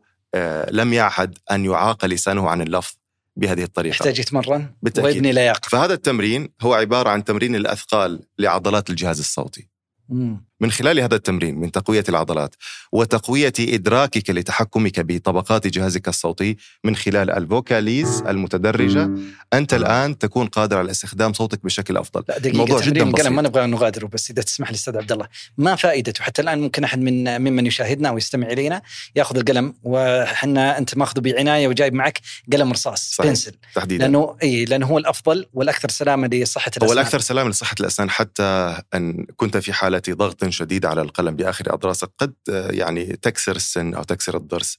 لم 0.71 0.93
يعهد 0.93 1.37
أن 1.51 1.65
يعاق 1.65 2.05
لسانه 2.05 2.49
عن 2.49 2.61
اللفظ 2.61 2.95
بهذه 3.35 3.63
الطريقة. 3.63 3.93
يحتاج 3.93 4.19
يتمرن 4.19 4.73
بالتأكيد. 4.81 5.13
ويبني 5.13 5.31
لياقة 5.31 5.69
فهذا 5.69 5.93
التمرين 5.93 6.49
هو 6.61 6.73
عبارة 6.73 7.09
عن 7.09 7.23
تمرين 7.23 7.55
الأثقال 7.55 8.19
لعضلات 8.39 8.89
الجهاز 8.89 9.19
الصوتي. 9.19 9.69
مم. 10.09 10.48
من 10.61 10.71
خلال 10.71 10.99
هذا 10.99 11.15
التمرين 11.15 11.59
من 11.59 11.71
تقوية 11.71 12.03
العضلات 12.09 12.55
وتقوية 12.91 13.53
إدراكك 13.59 14.29
لتحكمك 14.29 14.99
بطبقات 14.99 15.67
جهازك 15.67 16.07
الصوتي 16.07 16.57
من 16.83 16.95
خلال 16.95 17.31
الفوكاليز 17.31 18.23
المتدرجة 18.27 19.09
أنت 19.53 19.73
الآن 19.73 20.17
تكون 20.17 20.47
قادر 20.47 20.77
على 20.77 20.91
استخدام 20.91 21.33
صوتك 21.33 21.65
بشكل 21.65 21.97
أفضل. 21.97 22.23
لا 22.29 22.37
دقيقة 22.37 22.51
الموضوع 22.51 22.81
جدا 22.81 23.11
بسيط. 23.11 23.27
ما 23.27 23.41
نبغى 23.41 23.67
نغادره 23.67 24.07
بس 24.07 24.31
إذا 24.31 24.41
تسمح 24.41 24.69
لي 24.69 24.75
أستاذ 24.75 24.97
عبد 24.97 25.11
الله. 25.11 25.27
ما 25.57 25.75
فائدته؟ 25.75 26.23
حتى 26.23 26.41
الآن 26.41 26.61
ممكن 26.61 26.83
أحد 26.83 26.99
من 26.99 27.41
ممن 27.41 27.65
يشاهدنا 27.65 28.11
ويستمع 28.11 28.47
إلينا 28.47 28.81
يأخذ 29.15 29.37
القلم 29.37 29.73
وحنا 29.83 30.77
أنت 30.77 30.97
ماخذه 30.97 31.19
بعناية 31.19 31.67
وجايب 31.67 31.93
معك 31.93 32.19
قلم 32.53 32.71
رصاص 32.71 33.11
صحيح. 33.15 33.29
بنسل. 33.29 33.55
تحديدا. 33.75 34.03
لأنه 34.05 34.37
إي 34.43 34.65
لأنه 34.65 34.85
هو 34.85 34.97
الأفضل 34.97 35.45
والأكثر 35.53 35.89
سلامة 35.89 36.27
لصحة 36.27 36.71
الأسنان. 36.77 36.89
هو 36.89 36.93
الأكثر 36.93 37.19
سلامة 37.19 37.49
لصحة 37.49 37.75
الأسنان 37.79 38.09
حتى 38.09 38.81
أن 38.95 39.25
كنت 39.35 39.57
في 39.57 39.73
حالة 39.73 40.01
ضغط 40.09 40.48
شديد 40.51 40.85
على 40.85 41.01
القلم 41.01 41.35
بآخر 41.35 41.73
أضراسك 41.73 42.11
قد 42.17 42.33
آه، 42.49 42.71
يعني 42.71 43.05
تكسر 43.05 43.55
السن 43.55 43.93
أو 43.93 44.03
تكسر 44.03 44.37
الضرس 44.37 44.77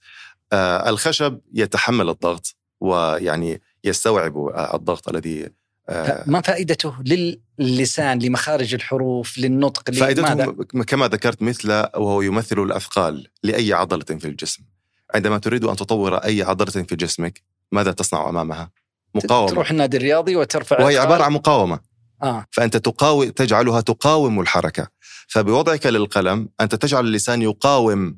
آه، 0.53 0.89
الخشب 0.91 1.41
يتحمل 1.55 2.09
الضغط 2.09 2.57
ويعني 2.81 3.61
يستوعب 3.85 4.37
آه، 4.39 4.77
الضغط 4.77 5.09
الذي 5.09 5.49
ما 6.27 6.41
فائدته 6.41 6.95
للسان 7.59 8.19
لمخارج 8.19 8.75
الحروف 8.75 9.39
للنطق؟ 9.39 9.91
فائدته 9.91 10.35
م- 10.75 10.83
كما 10.83 11.09
ذكرت 11.09 11.43
مثل 11.43 11.71
وهو 11.73 12.23
يمثل 12.23 12.59
الأثقال 12.59 13.27
لأي 13.43 13.73
عضلة 13.73 14.19
في 14.19 14.25
الجسم 14.25 14.63
عندما 15.15 15.39
تريد 15.39 15.65
أن 15.65 15.77
تطور 15.77 16.17
أي 16.17 16.43
عضلة 16.43 16.83
في 16.85 16.97
جسمك 16.97 17.43
ماذا 17.73 17.93
تصنع 17.93 18.29
أمامها؟ 18.29 18.71
مقاومة 19.15 19.49
تروح 19.51 19.71
النادي 19.71 19.97
الرياضي 19.97 20.37
وترفع 20.37 20.81
وهي. 20.83 20.99
عبارة 20.99 21.23
عن 21.23 21.33
مقاومة 21.33 21.81
آه 22.23 22.47
فأنت 22.51 22.77
تقاوم 22.77 23.25
تجعلها 23.29 23.81
تقاوم 23.81 24.41
الحركة 24.41 24.89
فبوضعك 25.31 25.87
للقلم 25.87 26.49
أنت 26.61 26.75
تجعل 26.75 27.07
اللسان 27.07 27.43
يقاوم 27.43 28.17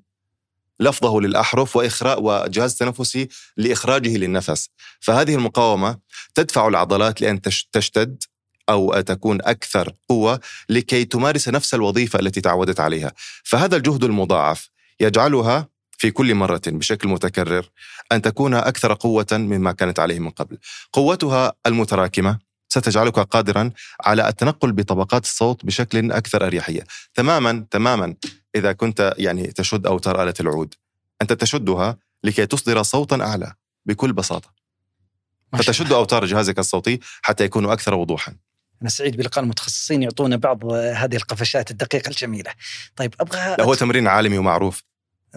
لفظه 0.80 1.20
للأحرف 1.20 1.76
وإخراء 1.76 2.22
وجهاز 2.22 2.70
التنفسي 2.72 3.28
لإخراجه 3.56 4.16
للنفس. 4.16 4.68
فهذه 5.00 5.34
المقاومة 5.34 5.98
تدفع 6.34 6.68
العضلات 6.68 7.20
لأن 7.20 7.40
تش- 7.40 7.68
تشتد 7.72 8.22
أو 8.68 9.00
تكون 9.00 9.38
أكثر 9.42 9.92
قوة 10.08 10.40
لكي 10.68 11.04
تمارس 11.04 11.48
نفس 11.48 11.74
الوظيفة 11.74 12.18
التي 12.18 12.40
تعودت 12.40 12.80
عليها. 12.80 13.12
فهذا 13.44 13.76
الجهد 13.76 14.04
المضاعف 14.04 14.70
يجعلها 15.00 15.68
في 15.98 16.10
كل 16.10 16.34
مرة 16.34 16.60
بشكل 16.66 17.08
متكرر 17.08 17.68
أن 18.12 18.22
تكون 18.22 18.54
أكثر 18.54 18.92
قوة 18.94 19.26
مما 19.32 19.72
كانت 19.72 19.98
عليه 19.98 20.18
من 20.18 20.30
قبل. 20.30 20.58
قوتها 20.92 21.52
المتراكمة 21.66 22.51
ستجعلك 22.72 23.18
قادرا 23.18 23.70
على 24.00 24.28
التنقل 24.28 24.72
بطبقات 24.72 25.24
الصوت 25.24 25.64
بشكل 25.64 26.12
أكثر 26.12 26.46
أريحية، 26.46 26.84
تماما 27.14 27.66
تماما 27.70 28.14
إذا 28.54 28.72
كنت 28.72 29.14
يعني 29.18 29.46
تشد 29.46 29.86
اوتار 29.86 30.22
اله 30.22 30.34
العود، 30.40 30.74
أنت 31.22 31.32
تشدها 31.32 31.96
لكي 32.24 32.46
تصدر 32.46 32.82
صوتا 32.82 33.22
أعلى 33.22 33.52
بكل 33.86 34.12
شاء 34.12 35.72
فتشد. 35.74 35.92
أوتار 35.92 36.24
جهازك 36.24 36.58
الصوتي 36.58 37.00
حتى 37.22 37.44
يكونوا 37.44 37.72
أكثر 37.72 37.94
وضوحا. 37.94 38.36
أنا 38.82 38.90
سعيد 38.90 39.16
بلقاء 39.16 39.44
المتخصصين 39.44 40.02
يعطونا 40.02 40.36
بعض 40.36 40.64
هذه 40.72 41.16
القفشات 41.16 41.70
الدقيقة 41.70 42.08
الجميلة 42.08 42.52
طيب 42.96 43.14
أبغى 43.20 43.56
لا 43.58 43.64
هو 43.64 43.74
تمرين 43.74 44.08
عالمي 44.08 44.38
ومعروف. 44.38 44.82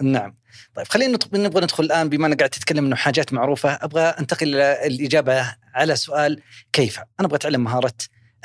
نعم 0.02 0.34
طيب 0.74 0.86
خلينا 0.88 1.18
نبغى 1.32 1.62
ندخل 1.62 1.84
الآن 1.84 2.08
بما 2.08 2.26
انك 2.26 2.38
قاعد 2.38 2.50
تتكلم 2.50 2.84
إنه 2.84 2.96
حاجات 2.96 3.32
معروفة 3.32 3.68
أبغى 3.70 4.02
أنتقل 4.02 4.54
إلى 4.54 4.86
الإجابة 4.86 5.54
على 5.74 5.96
سؤال 5.96 6.42
كيف؟ 6.72 6.98
أنا 6.98 7.26
أبغى 7.26 7.36
أتعلم 7.36 7.64
مهارة 7.64 7.94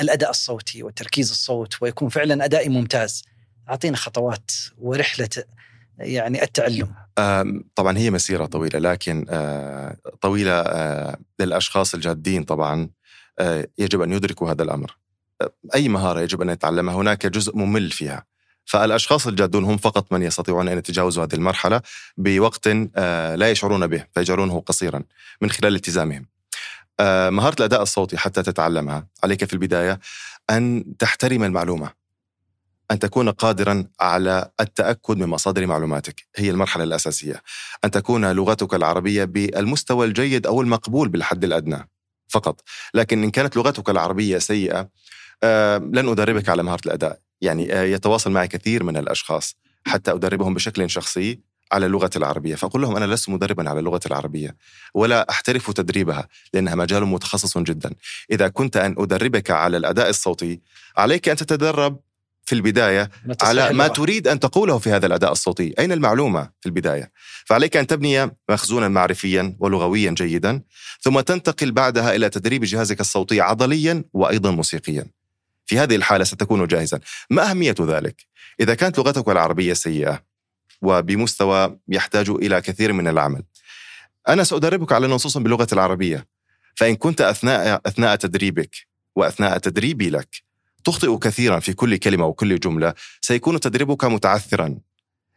الأداء 0.01 0.29
الصوتي 0.29 0.83
وتركيز 0.83 1.29
الصوت 1.31 1.81
ويكون 1.81 2.09
فعلا 2.09 2.45
أدائي 2.45 2.69
ممتاز. 2.69 3.23
اعطينا 3.69 3.97
خطوات 3.97 4.51
ورحلة 4.77 5.29
يعني 5.97 6.43
التعلم. 6.43 6.93
طبعا 7.75 7.97
هي 7.97 8.11
مسيرة 8.11 8.45
طويلة 8.45 8.79
لكن 8.79 9.25
آه، 9.29 9.97
طويلة 10.21 10.51
آه، 10.51 11.17
للأشخاص 11.39 11.93
الجادين 11.93 12.43
طبعا 12.43 12.89
آه، 13.39 13.67
يجب 13.77 14.01
أن 14.01 14.13
يدركوا 14.13 14.51
هذا 14.51 14.63
الأمر. 14.63 14.97
أي 15.75 15.89
مهارة 15.89 16.21
يجب 16.21 16.41
أن 16.41 16.49
يتعلمها 16.49 16.95
هناك 16.95 17.25
جزء 17.25 17.57
ممل 17.57 17.91
فيها. 17.91 18.25
فالأشخاص 18.65 19.27
الجادون 19.27 19.63
هم 19.63 19.77
فقط 19.77 20.13
من 20.13 20.21
يستطيعون 20.21 20.67
أن 20.67 20.77
يتجاوزوا 20.77 21.23
هذه 21.23 21.35
المرحلة 21.35 21.81
بوقت 22.17 22.67
آه، 22.95 23.35
لا 23.35 23.51
يشعرون 23.51 23.87
به 23.87 24.05
فيجعلونه 24.13 24.59
قصيرا 24.59 25.03
من 25.41 25.49
خلال 25.49 25.75
التزامهم. 25.75 26.25
آه، 26.99 27.29
مهارة 27.29 27.55
الأداء 27.59 27.81
الصوتي 27.81 28.17
حتى 28.17 28.43
تتعلمها. 28.43 29.07
عليك 29.23 29.45
في 29.45 29.53
البداية 29.53 29.99
أن 30.49 30.85
تحترم 30.99 31.43
المعلومة. 31.43 31.91
أن 32.91 32.99
تكون 32.99 33.29
قادرا 33.29 33.87
على 33.99 34.51
التأكد 34.59 35.17
من 35.17 35.27
مصادر 35.27 35.67
معلوماتك. 35.67 36.27
هي 36.35 36.49
المرحلة 36.49 36.83
الأساسية. 36.83 37.41
أن 37.85 37.91
تكون 37.91 38.31
لغتك 38.31 38.73
العربية 38.73 39.23
بالمستوى 39.23 40.05
الجيد 40.05 40.47
أو 40.47 40.61
المقبول 40.61 41.09
بالحد 41.09 41.43
الأدنى 41.43 41.89
فقط. 42.27 42.61
لكن 42.93 43.23
إن 43.23 43.31
كانت 43.31 43.57
لغتك 43.57 43.89
العربية 43.89 44.37
سيئة 44.37 44.89
آه، 45.43 45.77
لن 45.77 46.09
أدربك 46.09 46.49
على 46.49 46.63
مهارة 46.63 46.81
الأداء. 46.85 47.19
يعني 47.41 47.73
آه، 47.73 47.83
يتواصل 47.83 48.31
معي 48.31 48.47
كثير 48.47 48.83
من 48.83 48.97
الأشخاص 48.97 49.55
حتى 49.87 50.11
أدربهم 50.11 50.53
بشكل 50.53 50.89
شخصي 50.89 51.39
على 51.71 51.85
اللغة 51.85 52.09
العربية. 52.15 52.55
فأقول 52.55 52.81
لهم 52.81 52.95
أنا 52.95 53.13
لست 53.13 53.29
مدربا 53.29 53.69
على 53.69 53.79
اللغة 53.79 53.99
العربية 54.05 54.55
ولا 54.93 55.29
أحترف 55.29 55.71
تدريبها 55.71 56.27
لأنها 56.53 56.75
مجال 56.75 57.05
متخصص 57.05 57.57
جدا. 57.57 57.93
إذا 58.31 58.47
كنت 58.47 58.77
أن 58.77 58.95
أدربك 58.97 59.51
على 59.51 59.77
الأداء 59.77 60.09
الصوتي 60.09 60.59
عليك 60.97 61.29
أن 61.29 61.35
تتدرب 61.35 61.99
في 62.45 62.55
البداية 62.55 63.09
على 63.41 63.61
ما 63.61 63.69
اللغة. 63.69 63.87
تريد 63.87 64.27
أن 64.27 64.39
تقوله 64.39 64.77
في 64.77 64.89
هذا 64.89 65.05
الأداء 65.05 65.31
الصوتي. 65.31 65.73
أين 65.79 65.91
المعلومة 65.91 66.49
في 66.61 66.65
البداية؟ 66.65 67.11
فعليك 67.45 67.77
أن 67.77 67.87
تبني 67.87 68.31
مخزونا 68.49 68.87
معرفيا 68.87 69.55
ولغويا 69.59 70.11
جيدا 70.11 70.61
ثم 71.01 71.19
تنتقل 71.19 71.71
بعدها 71.71 72.15
إلى 72.15 72.29
تدريب 72.29 72.63
جهازك 72.63 72.99
الصوتي 72.99 73.41
عضليا 73.41 74.03
وأيضا 74.13 74.51
موسيقيا. 74.51 75.05
في 75.71 75.79
هذه 75.79 75.95
الحالة 75.95 76.23
ستكون 76.23 76.67
جاهزا. 76.67 76.99
ما 77.29 77.49
أهمية 77.49 77.75
ذلك؟ 77.81 78.25
إذا 78.59 78.75
كانت 78.75 78.97
لغتك 78.97 79.29
العربية 79.29 79.73
سيئة 79.73 80.23
وبمستوى 80.81 81.77
يحتاج 81.87 82.29
إلى 82.29 82.61
كثير 82.61 82.93
من 82.93 83.07
العمل 83.07 83.43
أنا 84.29 84.43
سأدربك 84.43 84.91
على 84.91 85.07
نصوص 85.07 85.37
باللغة 85.37 85.67
العربية. 85.73 86.27
فإن 86.75 86.95
كنت 86.95 87.21
أثناء 87.21 87.81
أثناء 87.85 88.15
تدريبك 88.15 88.75
وأثناء 89.15 89.57
تدريبي 89.57 90.09
لك 90.09 90.43
تخطئ 90.83 91.17
كثيرا 91.17 91.59
في 91.59 91.73
كل 91.73 91.97
كلمة 91.97 92.25
وكل 92.25 92.59
جملة 92.59 92.93
سيكون 93.21 93.59
تدريبك 93.59 94.03
متعثرا. 94.05 94.79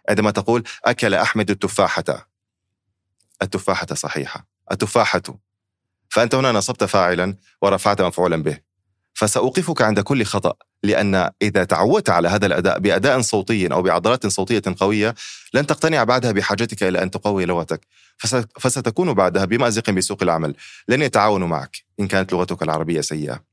عندما 0.09 0.31
تقول 0.31 0.65
أكل 0.85 1.15
أحمد 1.15 1.51
التفاحة. 1.51 2.31
التفاحة 3.43 3.87
صحيحة. 3.95 4.47
التفاحة. 4.73 5.23
فأنت 6.09 6.35
هنا 6.35 6.53
نصبت 6.53 6.85
فاعلا 6.85 7.37
ورفعت 7.63 8.03
مفعولا 8.03 8.43
به. 8.43 8.64
فسأوقفك 9.15 9.83
عند 9.83 10.01
كل 10.01 10.25
خطأ 10.25 10.55
لأن 10.83 11.31
إذا 11.43 11.65
تعودت 11.65 12.11
على 12.11 12.29
هذا 12.29 12.47
الأداء 12.47 12.79
بأداء 12.79 13.21
صوتي 13.21 13.67
أو 13.73 13.83
بعضلات 13.83 14.27
صوتية 14.27 14.63
قوية 14.79 15.15
لن 15.55 15.67
تقتنع 15.67 16.05
بعدها 16.05 16.33
بحاجتك 16.33 16.83
إلى 16.83 17.03
أن 17.03 17.11
تقوي 17.11 17.45
لغتك. 17.47 17.87
فس- 18.19 18.45
فستكون 18.61 19.13
بعدها 19.15 19.45
بمأزق 19.45 19.91
بسوق 19.91 20.23
العمل. 20.23 20.55
لن 20.89 21.03
يتعاونوا 21.03 21.49
معك. 21.49 21.77
إن 22.01 22.07
كانت 22.07 22.33
لغتك 22.33 22.63
العربية 22.63 23.01
سيئة. 23.01 23.45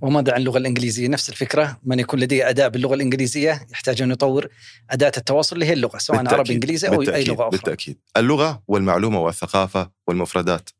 وماذا 0.00 0.32
عن 0.32 0.40
اللغة 0.40 0.58
الإنجليزية؟ 0.58 1.08
نفس 1.08 1.28
الفكرة. 1.30 1.78
من 1.84 1.98
يكون 1.98 2.20
لديه 2.20 2.48
أداء 2.48 2.68
باللغة 2.68 2.94
الإنجليزية 2.94 3.66
يحتاج 3.72 4.02
أن 4.02 4.10
يطور 4.10 4.48
أداة 4.90 5.12
التواصل 5.16 5.56
اللي 5.56 5.66
هي 5.66 5.72
اللغة 5.72 5.98
سواء 5.98 6.18
بالتأكيد. 6.18 6.38
عربي 6.38 6.54
إنجليزي 6.54 6.88
أو 6.88 7.02
أي. 7.02 7.24
لغة 7.24 7.34
أخرى. 7.34 7.50
بالتأكيد. 7.50 7.98
اللغة 8.16 8.62
والمعلومة 8.68 9.20
والثقافة 9.20 9.90
والمفردات. 10.06 10.70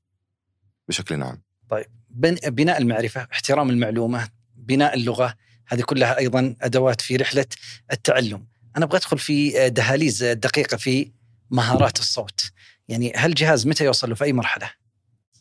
بشكل 0.89 1.23
عام. 1.23 1.43
بن- 1.71 1.85
بناء 2.15 2.79
المعرفة، 2.79 3.27
احترام 3.33 3.71
المعلومة، 3.71 4.29
بناء 4.57 4.95
اللغة، 4.95 5.35
هذه 5.67 5.83
كلها 5.83 6.19
أيضا 6.19 6.57
أدوات 6.61 7.01
في 7.01 7.17
رحلة 7.17 7.47
التعلم. 7.93 8.47
أنا 8.77 8.85
أبغى 8.85 8.99
أدخل 8.99 9.19
في 9.19 9.69
دهاليز 9.71 10.25
دقيقة 10.25 10.77
في 10.77 11.13
مهارات 11.51 11.99
الصوت. 11.99 12.51
يعني 12.89 13.13
هل 13.17 13.31
الجهاز 13.31 13.67
متى 13.67 13.85
يوصل 13.85 14.09
له 14.09 14.15
في 14.15 14.25
أي 14.25 14.33
مرحلة؟ 14.33 14.71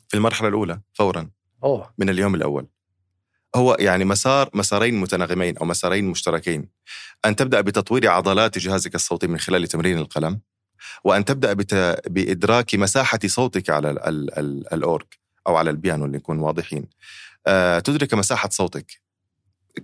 في 0.08 0.18
المرحلة 0.18 0.48
الأولى 0.48 0.82
فورا 0.94 1.30
أوه 1.64 1.94
من 1.98 2.10
اليوم 2.10 2.36
الأول 2.36 2.68
هو 3.56 3.78
يعني 3.80 4.06
مسار 4.06 4.50
مسارين 4.54 4.96
متناغمين 4.96 5.58
أو 5.58 5.66
مسارين 5.66 6.06
مشتركين 6.06 6.70
أن 7.26 7.36
تبدأ 7.36 7.62
بتطوير 7.62 8.10
عضلات 8.10 8.58
جهازك 8.58 8.96
الصوتي 8.96 9.28
من 9.28 9.40
خلال 9.40 9.68
تمرين 9.68 9.98
القلم 9.98 10.42
وأن 11.04 11.26
تبدأ 11.26 11.54
بت... 11.54 11.74
بإدراك 12.08 12.76
مساحة 12.76 13.20
صوتك 13.26 13.70
على 13.70 13.90
ال... 13.90 14.00
ال... 14.40 14.74
ال... 14.74 14.84
أو 15.48 15.56
على 15.56 15.70
البيانو 15.70 16.06
اللي 16.06 16.18
نكون 16.18 16.40
واضحين. 16.40 16.88
أه... 17.48 17.80
تدرك 17.80 18.14
مساحة 18.14 18.50
صوتك. 18.50 19.04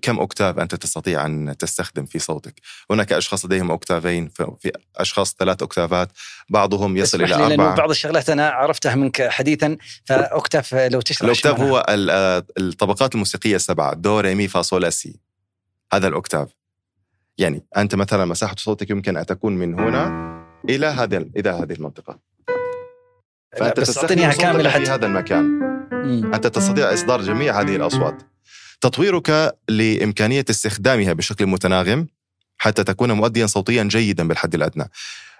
كم 0.01 0.19
أكتاف 0.19 0.59
أنت 0.59 0.75
تستطيع 0.75 1.25
أن 1.25 1.55
تستخدم 1.57 2.05
في 2.05 2.19
صوتك؟ 2.19 2.61
هناك 2.91 3.13
أشخاص 3.13 3.45
لديهم 3.45 3.71
أكتافين 3.71 4.29
في 4.29 4.71
أشخاص 4.95 5.35
ثلاث 5.35 5.63
أكتافات 5.63 6.11
بعضهم 6.49 6.97
يصل 6.97 7.21
إلى 7.23 7.35
أربعة. 7.35 7.75
بعض 7.75 7.89
الشغلات 7.89 8.29
أنا 8.29 8.49
عرفتها 8.49 8.95
منك 8.95 9.27
حديثا 9.27 9.77
ف 10.05 10.15
octave 10.15 10.75
لو 10.75 11.01
تشرح 11.01 11.29
ال 11.29 11.34
octave 11.34 11.59
هو 11.59 11.85
الطبقات 12.59 13.13
الموسيقية 13.13 13.55
السبعة 13.55 13.93
دو 13.93 14.19
ري 14.19 14.35
مي 14.35 14.47
فا 14.47 14.61
صول 14.61 14.93
سي 14.93 15.19
هذا 15.93 16.07
ال 16.07 16.13
octave 16.13 16.49
يعني 17.37 17.65
أنت 17.77 17.95
مثلا 17.95 18.25
مساحة 18.25 18.55
صوتك 18.57 18.89
يمكن 18.89 19.17
أن 19.17 19.25
تكون 19.25 19.55
من 19.55 19.79
هنا 19.79 20.29
إلى 20.69 20.87
هذه 20.87 21.29
إلى 21.37 21.49
هذه 21.49 21.73
المنطقة 23.53 23.75
فأنت 23.75 23.79
تستخدم 23.79 24.31
كاملة 24.31 24.69
في 24.69 24.91
هذا 24.91 25.05
المكان. 25.05 25.43
مم. 25.91 26.33
أنت 26.33 26.47
تستطيع 26.47 26.93
إصدار 26.93 27.21
جميع 27.21 27.61
هذه 27.61 27.75
الأصوات. 27.75 28.23
تطويرك 28.81 29.57
لإمكانية 29.69 30.45
استخدامها 30.49 31.13
بشكل 31.13 31.45
متناغم 31.45 32.07
حتى 32.57 32.83
تكون 32.83 33.11
مؤديا 33.11 33.45
صوتيا 33.45 33.83
جيدا 33.83 34.27
بالحد 34.27 34.55
الأدنى. 34.55 34.89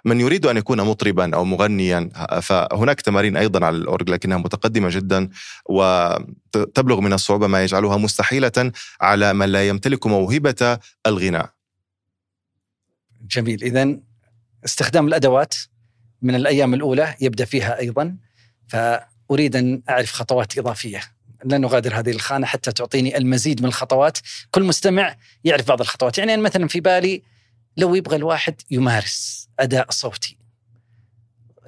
من 0.04 0.20
يريد 0.20 0.46
أن 0.46 0.56
يكون 0.56 0.80
مطربا 0.80 1.34
أو 1.34 1.44
مغنيا 1.44 2.08
فهناك 2.42 3.00
تمارين 3.00 3.36
أيضا 3.36 3.66
على 3.66 3.76
الأورج 3.76 4.10
لكنها 4.10 4.38
متقدمة 4.38 4.88
جدا 4.88 5.28
وتبلغ 5.68 7.00
من 7.00 7.12
الصعوبة 7.12 7.46
ما 7.46 7.64
يجعلها 7.64 7.96
مستحيلة 7.96 8.72
على 9.00 9.32
من 9.32 9.48
لا 9.48 9.68
يمتلك 9.68 10.06
موهبة 10.06 10.78
الغناء. 11.06 11.50
جميل. 13.22 13.62
إذا 13.62 13.96
استخدام 14.64 15.08
الأدوات 15.08 15.54
من 16.22 16.34
الأيام 16.34 16.74
الأولى 16.74 17.14
يبدأ 17.20 17.44
فيها 17.44 17.78
أيضا 17.78 18.16
فأريد 18.68 19.56
أن 19.56 19.82
أعرف 19.90 20.12
خطوات 20.12 20.58
إضافية. 20.58 21.00
لن 21.44 21.60
نغادر 21.60 21.98
هذه 21.98 22.10
الخانة 22.10 22.46
حتى 22.46 22.72
تعطيني 22.72 23.16
المزيد 23.16 23.62
من 23.62 23.68
الخطوات. 23.68 24.18
كل 24.50 24.62
مستمع 24.62 25.16
يعرف 25.44 25.68
بعض 25.68 25.80
الخطوات. 25.80 26.18
يعني 26.18 26.34
أنا 26.34 26.42
مثلا 26.42 26.68
في 26.68 26.80
بالي 26.80 27.22
لو 27.76 27.94
يبغى 27.94 28.16
الواحد 28.16 28.54
يمارس 28.70 29.48
أداء 29.60 29.90
صوتي. 29.90 30.36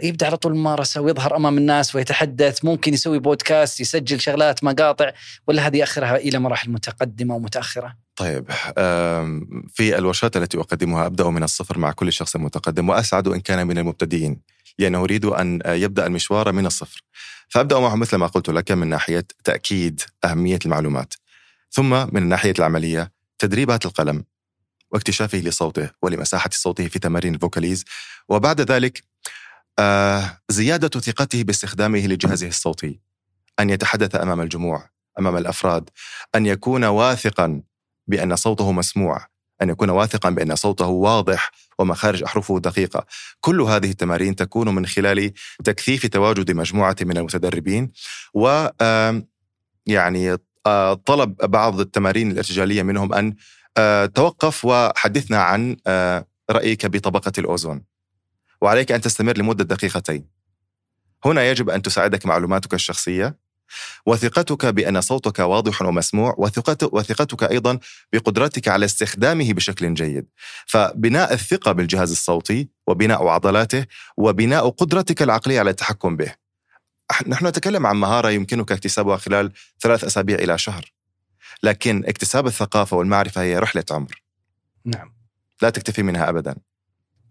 يبدأ 0.02 0.26
على 0.26 0.36
طول 0.36 0.54
ممارسه 0.54 1.00
ويظهر 1.00 1.36
أمام 1.36 1.58
الناس 1.58 1.94
ويتحدث 1.94 2.64
ممكن 2.64 2.94
يسوي 2.94 3.18
بودكاست 3.18 3.80
يسجل 3.80 4.20
شغلات 4.20 4.64
مقاطع 4.64 5.12
ولا 5.46 5.66
هذه 5.66 5.82
آخرها 5.82 6.16
إلى 6.16 6.38
مراحل 6.38 6.70
متقدمة 6.70 7.34
ومتأخرة؟ 7.34 7.96
طيب 8.22 8.50
في 9.68 9.98
الورشات 9.98 10.36
التي 10.36 10.58
أقدمها 10.58 11.06
أبدأ 11.06 11.30
من 11.30 11.42
الصفر 11.42 11.78
مع 11.78 11.92
كل 11.92 12.12
شخص 12.12 12.36
متقدم 12.36 12.88
وأسعد 12.88 13.28
إن 13.28 13.40
كان 13.40 13.66
من 13.66 13.78
المبتدئين 13.78 14.40
لأنه 14.78 14.98
أريد 14.98 15.24
أن 15.24 15.60
يبدأ 15.66 16.06
المشوار 16.06 16.52
من 16.52 16.66
الصفر. 16.66 17.02
فأبدأ 17.48 17.78
معه 17.78 17.94
مثل 17.94 18.16
ما 18.16 18.26
قلت 18.26 18.48
لك 18.48 18.72
من 18.72 18.88
ناحية 18.88 19.26
تأكيد 19.44 20.00
أهمية 20.24 20.58
المعلومات. 20.64 21.14
ثم 21.70 21.90
من 21.90 22.16
الناحيه 22.16 22.54
العملية 22.58 23.12
تدريبات 23.38 23.86
القلم 23.86 24.24
واكتشافه 24.90 25.38
لصوته 25.38 25.90
ولمساحة 26.02 26.50
صوته 26.52 26.88
في 26.88 26.98
تمارين 26.98 27.34
الفوكاليز 27.34 27.84
وبعد 28.28 28.60
ذلك 28.60 29.04
آه 29.78 30.38
زيادة 30.48 31.00
ثقته 31.00 31.42
باستخدامه 31.42 32.06
لجهازه 32.06 32.48
الصوتي 32.48 33.00
أن 33.60 33.70
يتحدث 33.70 34.14
أمام 34.14 34.40
الجموع 34.40 34.90
أمام 35.18 35.36
الأفراد 35.36 35.90
أن 36.34 36.46
يكون 36.46 36.84
واثقا 36.84 37.62
بأن 38.06 38.36
صوته 38.36 38.72
مسموع 38.72 39.26
أن 39.62 39.68
يكون 39.68 39.90
واثقا 39.90 40.30
بأن 40.30 40.56
صوته 40.56 40.86
واضح 40.86 41.50
ومخارج 41.78 42.22
أحرفه 42.22 42.58
دقيقة. 42.58 43.06
كل 43.40 43.60
هذه 43.60 43.90
التمارين 43.90 44.36
تكون 44.36 44.74
من 44.74 44.86
خلال 44.86 45.32
تكثيف 45.64 46.06
تواجد 46.06 46.50
مجموعة 46.50 46.96
من 47.02 47.16
المتدربين 47.16 47.92
و 48.34 48.68
يعني 49.86 50.36
طلب 51.04 51.36
بعض 51.36 51.80
التمارين 51.80 52.30
الارتجالية 52.30 52.82
منهم 52.82 53.34
آه، 53.76 54.06
توقف 54.06 54.64
وحدثنا 54.64 55.42
عن 55.42 55.76
رأيك 56.50 56.86
بطبقة 56.86 57.32
الأوزون. 57.38 57.84
وعليك 58.60 58.92
أن 58.92 59.00
تستمر 59.00 59.38
لمدة 59.38 59.64
دقيقتين. 59.64 60.28
هنا 61.24 61.50
يجب 61.50 61.70
أن 61.70 61.82
تساعدك 61.82 62.26
معلوماتك 62.26 62.74
الشخصية. 62.74 63.41
وثقتك 64.06 64.66
بأن 64.66 65.00
صوتك 65.00 65.38
واضح 65.38 65.82
ومسموع 65.82 66.34
وثقتك 66.92 67.42
أيضا 67.50 67.78
بقدرتك 68.12 68.68
على 68.68 68.84
استخدامه 68.84 69.52
بشكل 69.52 69.94
جيد. 69.94 70.26
فبناء 70.66 71.32
الثقة 71.32 71.72
بالجهاز 71.72 72.10
الصوتي 72.10 72.68
وبناء 72.86 73.26
عضلاته 73.26 73.86
وبناء 74.16 74.68
قدرتك 74.68 75.22
العقلية 75.22 75.60
على 75.60 75.70
التحكم 75.70 76.16
به. 76.16 76.34
نحن 77.26 77.46
نتكلم 77.46 77.86
عن 77.86 77.96
مهارة 77.96 78.30
يمكنك 78.30 78.72
اكتسابها 78.72 79.16
خلال 79.16 79.52
ثلاث 79.80 80.04
أسابيع 80.04 80.38
إلى 80.38 80.58
شهر. 80.58 80.92
لكن 81.62 82.04
اكتساب 82.06 82.46
الثقافة 82.46 82.96
والمعرفة 82.96 83.42
هي 83.42 83.58
رحلة 83.58 83.84
عمر. 83.90 84.22
نعم. 84.84 85.14
لا 85.62 85.70
تكتفي 85.70 86.02
منها 86.02 86.28
أبداً. 86.28 86.56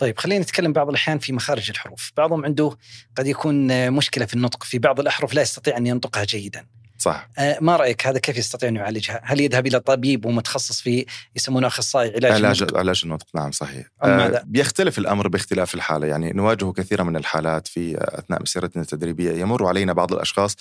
طيب 0.02 0.20
خلينا 0.20 0.44
نتكلم 0.44 0.74
بعض 0.74 0.90
الأحيان 0.90 1.20
في 1.20 1.34
مخارج 1.34 1.70
الحروف. 1.70 2.12
بعضهم 2.18 2.46
عنده 2.46 2.78
قد 3.16 3.28
يكون 3.28 3.92
مشكلة 3.92 4.26
في 4.26 4.34
النطق. 4.34 4.64
في 4.64 4.80
بعض 4.80 5.00
الأحرف 5.00 5.34
لا 5.34 5.42
يستطيع 5.42 5.78
أن 5.78 5.88
ينطقها 5.88 6.24
جيدا. 6.24 6.66
صح. 6.98 7.30
آه 7.38 7.58
ما 7.62 7.76
رأيك 7.76 8.08
هذا 8.08 8.20
كيف 8.20 8.38
يستطيع 8.38 8.70
أن 8.70 8.76
يعالجها؟ 8.76 9.22
هل 9.24 9.42
يذهب 9.42 9.68
إلى 9.68 9.80
طبيب 9.80 10.26
ومتخصص 10.26 10.82
في 10.82 11.06
يسمونه 11.36 11.68
أخصائي 11.68 12.10
علاج 12.10 12.32
علاج 12.32 12.62
النطق؟ 12.62 12.78
علاج 12.78 13.02
النطق 13.04 13.26
نعم 13.36 13.52
صحيح. 13.52 13.88
آه 14.04 14.44
بيختلف 14.46 14.98
الأمر 14.98 15.28
باختلاف 15.28 15.76
الحالة. 15.76 16.08
يعني 16.08 16.32
نواجه 16.32 16.72
كثيرا 16.72 17.04
من 17.04 17.16
الحالات 17.16 17.68
في 17.68 17.98
أثناء 18.00 18.42
مسيرتنا 18.42 18.82
التدريبية. 18.82 19.32
يمر 19.32 19.68
علينا 19.68 19.94
بعض 19.94 20.14
الأشخاص 20.14 20.56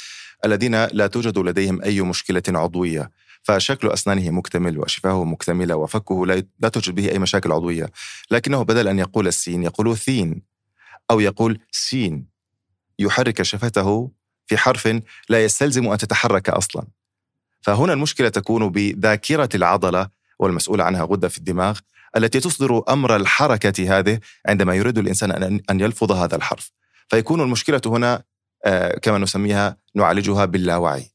الذين 0.45 0.85
لا 0.85 1.07
توجد 1.07 1.39
لديهم 1.39 1.83
أي 1.83 2.01
مشكلة 2.01 2.43
عضوية. 2.49 3.11
فشكل 3.43 3.89
أسنانه 3.89 4.31
مكتمل 4.31 4.79
وشفاهه 4.79 5.25
مكتملة 5.25 5.77
وفكه 5.77 6.27
لا 6.27 6.69
توجد 6.69 6.95
به 6.95 7.11
أي 7.11 7.19
مشاكل 7.19 7.53
عضوية. 7.53 7.91
لكنه 8.31 8.63
بدل 8.63 8.89
أن 8.89 8.99
يقول 8.99 9.27
السين 9.27 9.63
يقول 9.63 9.97
ثين 9.97 10.43
أو 11.11 11.21
يقول 11.21 11.59
سين. 11.71 12.27
يحرك 12.99 13.43
شفته 13.43 14.11
في 14.47 14.57
حرف 14.57 15.01
لا 15.29 15.45
يستلزم 15.45 15.89
أن 15.89 15.99
تتحرك 15.99 16.51
أصلا. 16.51 16.87
فهنا 17.61 17.93
المشكلة 17.93 18.29
تكون 18.29 18.69
بذاكرة 18.69 19.49
العضلة 19.55 20.09
والمسؤول 20.39 20.81
عنها 20.81 21.03
غدة 21.03 21.29
في 21.29 21.39
الدماغ 21.39 21.79
التي 22.17 22.41
تصدر 22.41 22.83
أمر 22.89 23.17
الحركة 23.17 23.99
هذه 23.99 24.21
عندما 24.47 24.75
يريد 24.75 24.99
الإنسان 24.99 25.61
أن 25.71 25.81
يلفظ 25.81 26.13
هذا 26.13 26.37
الحرف. 26.37 26.73
فيكون 27.09 27.41
المشكلة 27.41 27.81
هنا 27.87 28.23
آه، 28.65 28.99
كما 28.99 29.19
نسميها 29.19 29.77
نعالجها 29.95 30.45
باللاوعي. 30.45 31.11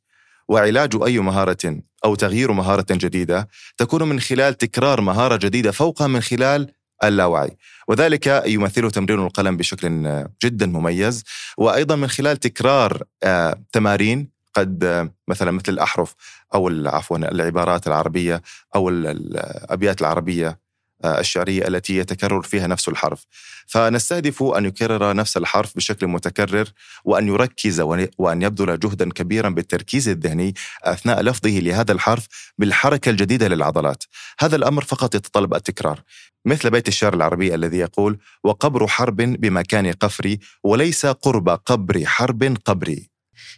وعلاج 0.48 0.96
أي 1.06 1.20
مهارة 1.20 1.78
أو 2.06 2.16
تغيير 2.16 2.52
مهارة 2.52 2.86
جديدة 2.92 3.48
تكون 3.78 4.04
من 4.04 4.20
خلال 4.20 4.58
تكرار 4.58 5.02
مهارة 5.02 5.36
جديدة 5.36 5.72
فوقها 5.72 6.08
من 6.08 6.22
خلال 6.22 6.72
اللاوعي. 7.04 7.58
وذلك 7.88 8.44
يمثله 8.48 8.90
تمرين 8.90 9.20
القلم 9.20 9.58
بشكل 9.58 10.24
جدا 10.44 10.66
مميز 10.66 11.24
وأيضا 11.58 11.96
من 11.96 12.08
خلال 12.08 12.38
تكرار 12.38 13.04
آه، 13.24 13.64
تمارين 13.72 14.30
قد 14.54 14.84
آه، 14.84 15.10
مثلا 15.28 15.52
مثل 15.52 15.74
الأحرف 15.74 16.16
أو 16.54 16.68
عفوا 16.86 17.18
العبارات 17.18 17.88
العربية 17.88 18.42
أو 18.76 18.90
الأبيات 18.90 20.02
العربية. 20.02 20.48
آه، 20.48 20.65
الشعرية 21.06 21.68
التي 21.68 21.98
يتكرر 21.98 22.42
فيها 22.42 22.68
نفس 22.68 22.88
الحرف. 22.88 23.26
فنستهدف 23.68 24.44
أن 24.44 24.66
يكرر 24.66 25.16
نفس 25.16 25.38
الحرف 25.38 25.76
بشكل 25.76 26.08
متكرر 26.08 26.70
وأن 27.06 27.28
يركز 27.28 27.82
وأن 28.18 28.42
يبذل 28.42 28.80
جهدا 28.80 29.12
كبيرا 29.12 29.50
بالتركيز 29.50 30.10
الذهني 30.10 30.54
أثناء 30.84 31.22
لفظه 31.22 31.50
لهذا 31.50 31.92
الحرف 31.92 32.28
بالحركة 32.58 33.10
الجديدة 33.10 33.48
للعضلات. 33.48 34.04
هذا 34.40 34.56
الأمر 34.56 34.84
فقط 34.84 35.16
يتطلب 35.16 35.54
التكرار. 35.54 36.02
مثل 36.46 36.70
بيت 36.70 36.88
الشعر 36.88 37.14
العربي 37.14 37.56
الذي 37.56 37.78
يقول 37.78 38.18
وقبر 38.44 38.88
حرب 38.88 39.16
بمكان 39.16 39.92
قفري 39.92 40.40
وليس 40.64 41.06
قرب 41.06 41.50
قبر 41.50 42.06
حرب 42.06 42.58
قبري. 42.66 43.10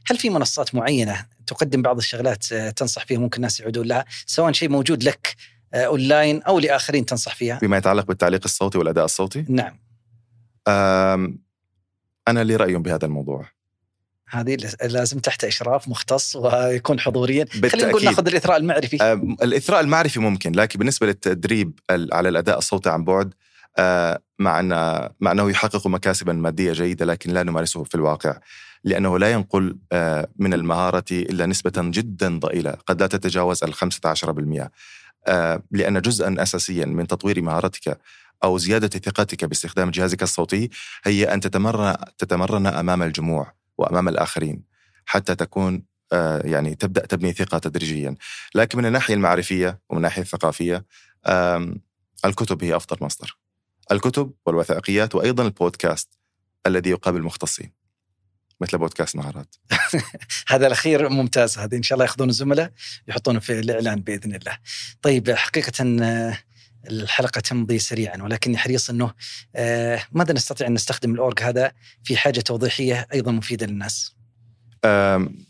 هل 0.07 0.17
في 0.17 0.29
منصات 0.29 0.75
معينة 0.75 1.25
تقدم 1.47 1.81
بعض 1.81 1.97
الشغلات 1.97 2.51
آه، 2.51 2.69
تنصح 2.69 3.05
فيها 3.05 3.19
ممكن 3.19 3.35
الناس 3.35 3.59
يعودون 3.59 3.87
لها؟ 3.87 4.05
سواء 4.25 4.51
شيء 4.51 4.69
موجود 4.69 5.03
لك 5.03 5.35
آه، 5.37 5.56
أونلاين 5.73 6.43
أو 6.43 6.59
لآخرين 6.59 7.05
تنصح 7.05 7.35
فيها؟ 7.35 7.59
بما 7.61 7.77
يتعلق 7.77 8.05
بالتعليق 8.05 8.41
الصوتي 8.45 8.77
والأداء 8.77 9.05
الصوتي؟ 9.05 9.45
نعم. 9.49 9.79
أنا 12.27 12.43
لي 12.43 12.55
رأي 12.55 12.75
بهذا 12.75 13.05
الموضوع. 13.05 13.45
هذه 14.29 14.57
لازم 14.83 15.19
تحت 15.19 15.43
إشراف 15.43 15.87
مختص 15.87 16.35
ويكون 16.35 16.99
حضوريا 16.99 17.45
خلينا 17.71 17.89
نقول 17.89 18.05
ناخذ 18.05 18.27
الإثراء 18.27 18.57
المعرفي 18.57 19.13
الإثراء 19.43 19.81
المعرفي 19.81 20.19
ممكن 20.19 20.51
لكن 20.51 20.79
بالنسبة 20.79 21.07
للتدريب 21.07 21.79
على 21.89 22.29
الأداء 22.29 22.57
الصوتي 22.57 22.89
عن 22.89 23.03
بعد 23.03 23.33
آه، 23.77 24.19
مع 24.39 24.59
أن 24.59 24.69
مع 25.19 25.31
أنه 25.31 25.49
يحقق 25.49 25.87
مكاسبا 25.87 26.33
مادية 26.33 26.71
جيدة 26.71 27.05
لكن 27.05 27.31
لا 27.31 27.43
نمارسه 27.43 27.83
في 27.83 27.95
الواقع 27.95 28.39
لأنه 28.83 29.19
لا 29.19 29.31
ينقل 29.31 29.77
آه، 29.91 30.27
من 30.35 30.53
المهارة 30.53 31.05
إلا 31.11 31.45
نسبة 31.45 31.73
جدا 31.77 32.39
ضئيلة 32.39 32.71
قد 32.71 33.01
لا 33.01 33.07
تتجاوز 33.07 33.63
ال 33.63 33.73
15% 33.73 34.61
آه، 34.61 34.71
لأن 35.71 36.01
جزءا 36.01 36.35
أساسيا 36.39 36.85
من 36.85 37.07
تطوير 37.07 37.41
مهارتك 37.41 37.99
أو 38.43 38.57
زيادة 38.57 38.87
ثقتك 38.99 39.45
باستخدام 39.45 39.91
جهازك 39.91 40.23
الصوتي 40.23 40.69
هي 41.03 41.33
أن 41.33 41.39
تتمرن 41.39 41.95
تتمرن 42.17 42.67
أمام 42.67 43.03
الجموع 43.03 43.53
وأمام 43.77 44.07
الآخرين 44.09 44.63
حتى 45.05 45.35
تكون 45.35 45.83
آه، 46.13 46.41
يعني 46.45 46.75
تبدأ 46.75 47.05
تبني 47.05 47.33
ثقة 47.33 47.57
تدريجيا. 47.57 48.15
لكن 48.55 48.77
من 48.77 48.85
الناحية 48.85 49.13
المعرفية 49.13 49.79
ومن 49.89 49.97
الناحية 49.97 50.21
الثقافية 50.21 50.85
آم، 51.27 51.81
الكتب 52.25 52.63
هي 52.63 52.75
أفضل 52.75 52.97
مصدر. 53.01 53.37
الكتب 53.91 54.33
والوثائقيات 54.45 55.15
وأيضا 55.15 55.43
البودكاست 55.43 56.09
الذي 56.67 56.89
يقابل 56.89 57.17
المختصين 57.17 57.71
مثل 58.61 58.77
بودكاست 58.77 59.15
مهارات 59.15 59.55
هذا 60.47 60.67
الأخير 60.67 61.09
ممتاز 61.09 61.57
هذا 61.57 61.77
إن 61.77 61.83
شاء 61.83 61.95
الله 61.95 62.05
يأخذون 62.05 62.29
الزملاء 62.29 62.71
يحطونه 63.07 63.39
في 63.39 63.59
الإعلان 63.59 64.01
بإذن 64.01 64.35
الله. 64.35 64.57
طيب 65.01 65.31
حقيقة 65.31 65.97
آه، 66.01 66.37
الحلقة 66.89 67.41
تمضي 67.41 67.79
سريعا 67.79 68.17
ولكني 68.23 68.57
حريص 68.57 68.89
إنه 68.89 69.13
آه، 69.55 70.03
ماذا 70.11 70.33
نستطيع 70.33 70.67
أن 70.67 70.73
نستخدم 70.73 71.13
الأورج 71.13 71.43
هذا 71.43 71.71
في 72.03 72.17
حاجة 72.17 72.39
توضيحية 72.39 73.07
أيضا 73.13 73.31
مفيدة 73.31 73.65
للناس. 73.65 74.16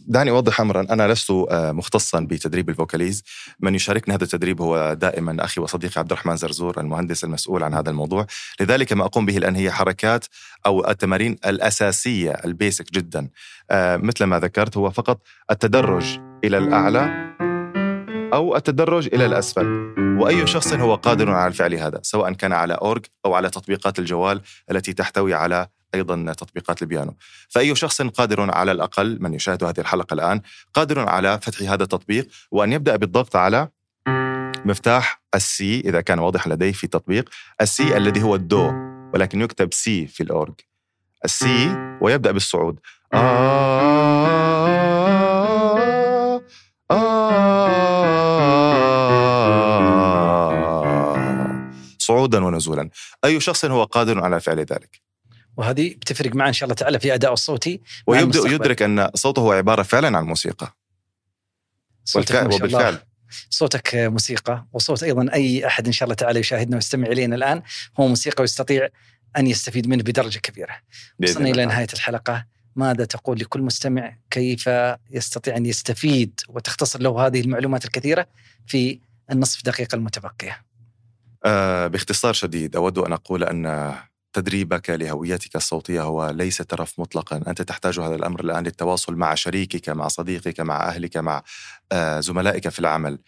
دعني 0.07 0.29
أوضح 0.31 0.61
أمرا. 0.61 0.81
أنا 0.81 1.07
لست 1.07 1.31
آه، 1.31 1.71
مختصا 1.71 2.19
بتدريب 2.19 2.69
الفوكاليز. 2.69 3.23
من 3.59 3.75
يشاركني 3.75 4.15
هذا 4.15 4.23
التدريب 4.23 4.61
هو 4.61 4.93
دائما 4.93 5.45
أخي 5.45 5.61
وصديقي 5.61 5.99
عبد 5.99 6.11
الرحمن 6.11 6.35
زرزور 6.35 6.81
المهندس 6.81 7.23
المسؤول 7.23 7.63
عن 7.63 7.73
هذا 7.73 7.89
الموضوع. 7.89 8.25
لذلك 8.59 8.93
ما 8.93 9.05
أقوم 9.05 9.25
به 9.25 9.37
الآن 9.37 9.55
هي 9.55 9.71
حركات 9.71 10.25
أو 10.65 10.89
التمارين 10.89 11.37
الأساسية 11.45 12.31
ال 12.31 12.41
basic 12.41 12.91
جدا. 12.91 13.29
آه، 13.71 13.97
مثل 13.97 14.23
ما 14.23 14.39
ذكرت 14.39 14.77
هو 14.77 14.91
فقط 14.91 15.21
التدرج 15.51 16.19
إلى 16.43 16.57
الأعلى 16.57 17.33
أو 18.33 18.55
التدرج 18.55 19.07
إلى 19.13 19.25
الأسفل. 19.25 19.93
وأي 20.19 20.47
شخص 20.47 20.73
هو 20.73 20.95
قادر 20.95 21.31
على 21.31 21.53
فعل 21.53 21.73
هذا 21.73 21.99
سواء 22.03 22.33
كان 22.33 22.53
على 22.53 22.73
أورج 22.73 23.05
أو 23.25 23.33
على 23.33 23.49
تطبيقات 23.49 23.99
الجوال 23.99 24.41
التي 24.71 24.93
تحتوي 24.93 25.33
على 25.33 25.67
أيضا 25.97 26.33
تطبيقات 26.33 26.81
البيانو. 26.81 27.15
فأي 27.49 27.75
شخص 27.75 28.01
قادر 28.01 28.51
على 28.51 28.71
الأقل 28.71 29.17
من 29.21 29.33
يشاهد 29.33 29.63
هذه 29.63 29.79
الحلقة 29.79 30.13
الآن 30.13 30.41
قادر 30.73 30.99
على 31.09 31.39
فتح 31.41 31.71
هذا 31.71 31.83
التطبيق 31.83 32.27
وأن 32.51 32.73
يبدأ 32.73 32.95
بالضغط 32.95 33.35
على 33.35 33.69
مفتاح 34.65 35.21
ال 35.35 35.57
C 35.57 35.79
إذا 35.79 36.01
كان 36.01 36.19
واضحا 36.19 36.49
لديه 36.49 36.71
في 36.71 36.83
التطبيق 36.83 37.29
ال 37.61 37.79
C 37.79 37.97
الذي 37.97 38.23
هو 38.23 38.35
الدو 38.35 38.71
ولكن 39.13 39.41
يكتب 39.41 39.73
C 39.73 40.07
في 40.07 40.23
الأورج. 40.23 40.53
ال 41.25 41.50
C 41.50 41.75
ويبدأ 42.01 42.31
بالصعود. 42.31 42.79
آه 43.13 43.17
آه 46.91 47.27
صعودا 51.99 52.45
ونزولا. 52.45 52.89
أي 53.25 53.39
شخص 53.39 53.65
هو 53.65 53.83
قادر 53.83 54.23
على 54.23 54.39
فعل 54.39 54.59
ذلك؟ 54.59 55.06
وهذه 55.57 55.89
بتفرق 55.89 56.35
معه 56.35 56.47
إن 56.47 56.53
شاء 56.53 56.63
الله 56.63 56.75
تعالى 56.75 56.99
في 56.99 57.13
ادائه 57.13 57.33
الصوتي 57.33 57.81
ويبدأ. 58.07 58.39
يدرك 58.49 58.81
أن 58.81 59.09
صوته 59.15 59.39
هو 59.39 59.51
عبارة 59.51 59.83
فعلا 59.83 60.17
عن 60.17 60.23
موسيقى 60.23 60.75
صوتك 62.05 62.35
والفعل. 62.35 62.53
وبالفعل 62.53 62.99
صوتك 63.49 63.95
موسيقى 63.95 64.65
وصوت 64.73 65.03
أيضا 65.03 65.33
أي 65.33 65.67
أحد 65.67 65.85
إن 65.85 65.91
شاء 65.91 66.05
الله 66.05 66.15
تعالى 66.15 66.39
يشاهدنا 66.39 66.75
ويستمع 66.75 67.07
إلينا 67.07 67.35
الآن 67.35 67.61
هو 67.99 68.07
موسيقى 68.07 68.41
ويستطيع 68.41 68.89
أن 69.37 69.47
يستفيد 69.47 69.87
منه 69.87 70.03
بدرجة 70.03 70.39
كبيرة. 70.39 70.75
وصلنا 71.23 71.49
إلى. 71.49 71.65
نهاية 71.65 71.87
الحلقة 71.93 72.45
ماذا 72.75 73.05
تقول 73.05 73.39
لكل 73.39 73.61
مستمع 73.61 74.17
كيف 74.31 74.69
يستطيع 75.11 75.57
أن 75.57 75.65
يستفيد 75.65 76.39
وتختصر 76.49 77.01
له 77.01 77.27
هذه 77.27 77.41
المعلومات 77.41 77.85
الكثيرة 77.85 78.27
في 78.67 78.99
النصف 79.31 79.65
دقيقة 79.65 79.95
المتبقية. 79.95 80.65
آه 81.45 81.87
باختصار 81.87 82.33
شديد 82.33 82.75
أود 82.75 82.97
أن 82.97 83.13
أقول 83.13 83.43
أن 83.43 83.93
تدريبك 84.37 84.89
لهويتك 84.89 85.55
الصوتية 85.55 86.01
هو 86.01 86.29
ليس 86.29 86.57
ترف 86.57 86.99
مطلقا. 86.99 87.37
أنت 87.47 87.61
تحتاج 87.61 87.99
هذا 87.99 88.15
الأمر 88.15 88.39
الآن 88.39 88.63
للتواصل 88.63 89.15
مع 89.15 89.35
شريكك 89.35 89.89
مع 89.89 90.07
صديقك 90.07 90.59
مع 90.59 90.87
أهلك 90.87 91.17
مع 91.17 91.43
آه 91.91 92.19
زملائك 92.19 92.69
في 92.69 92.79
العمل. 92.79 93.19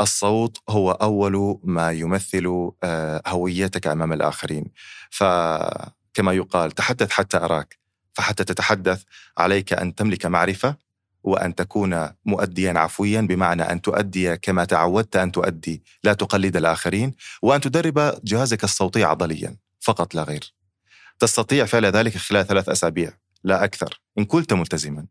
الصوت 0.00 0.58
هو 0.68 0.90
أول 0.90 1.60
ما 1.64 1.90
يمثل 1.90 2.70
آه 2.84 3.22
هويتك 3.26 3.86
أمام 3.86 4.12
الآخرين. 4.12 4.64
فكما 5.10 6.32
يقال 6.32 6.72
تحدث 6.72 7.10
حتى 7.10 7.36
أراك. 7.36 7.78
فحتى 8.14 8.44
تتحدث 8.44 9.02
عليك 9.38 9.72
أن 9.72 9.94
تملك 9.94 10.26
معرفة 10.26 10.76
وأن 11.24 11.54
تكون 11.54 12.08
مؤديا 12.24 12.78
عفويا 12.78 13.20
بمعنى 13.20 13.62
أن 13.62 13.82
تؤدي 13.82 14.36
كما 14.36 14.64
تعودت 14.64 15.16
أن 15.16 15.32
تؤدي. 15.32 15.82
لا 16.04 16.12
تقلد 16.12 16.56
الآخرين. 16.56 17.14
وأن 17.42 17.60
تدرب 17.60 18.18
جهازك 18.24 18.64
الصوتي 18.64 19.04
عضليا. 19.04 19.56
فقط 19.86 20.14
لا 20.14 20.22
غير. 20.22 20.54
تستطيع 21.18 21.66
فعل 21.66 21.86
ذلك 21.86 22.16
خلال 22.16 22.46
ثلاث 22.46 22.68
أسابيع 22.68 23.12
لا 23.44 23.64
أكثر 23.64 24.00
إن 24.18 24.24
كنت 24.24 24.52
ملتزما. 24.52 25.06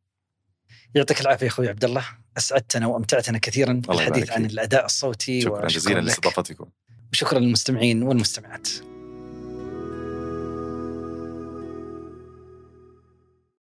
يعطيك 0.95 1.21
العافية 1.21 1.47
أخوي 1.47 1.69
عبد 1.69 1.83
الله 1.83 2.05
أسعدتنا 2.37 2.87
وأمتعتنا 2.87 3.37
كثيرا 3.37 3.73
بالحديث 3.73 4.31
عن 4.31 4.41
فيك. 4.41 4.51
الأداء 4.51 4.85
الصوتي 4.85 5.41
شكرا 5.41 5.67
جزيلا. 5.67 5.99
لاستضافتكم 5.99 6.69
وشكرا 7.11 7.39
للمستمعين 7.39 8.03
والمستمعات. 8.03 8.69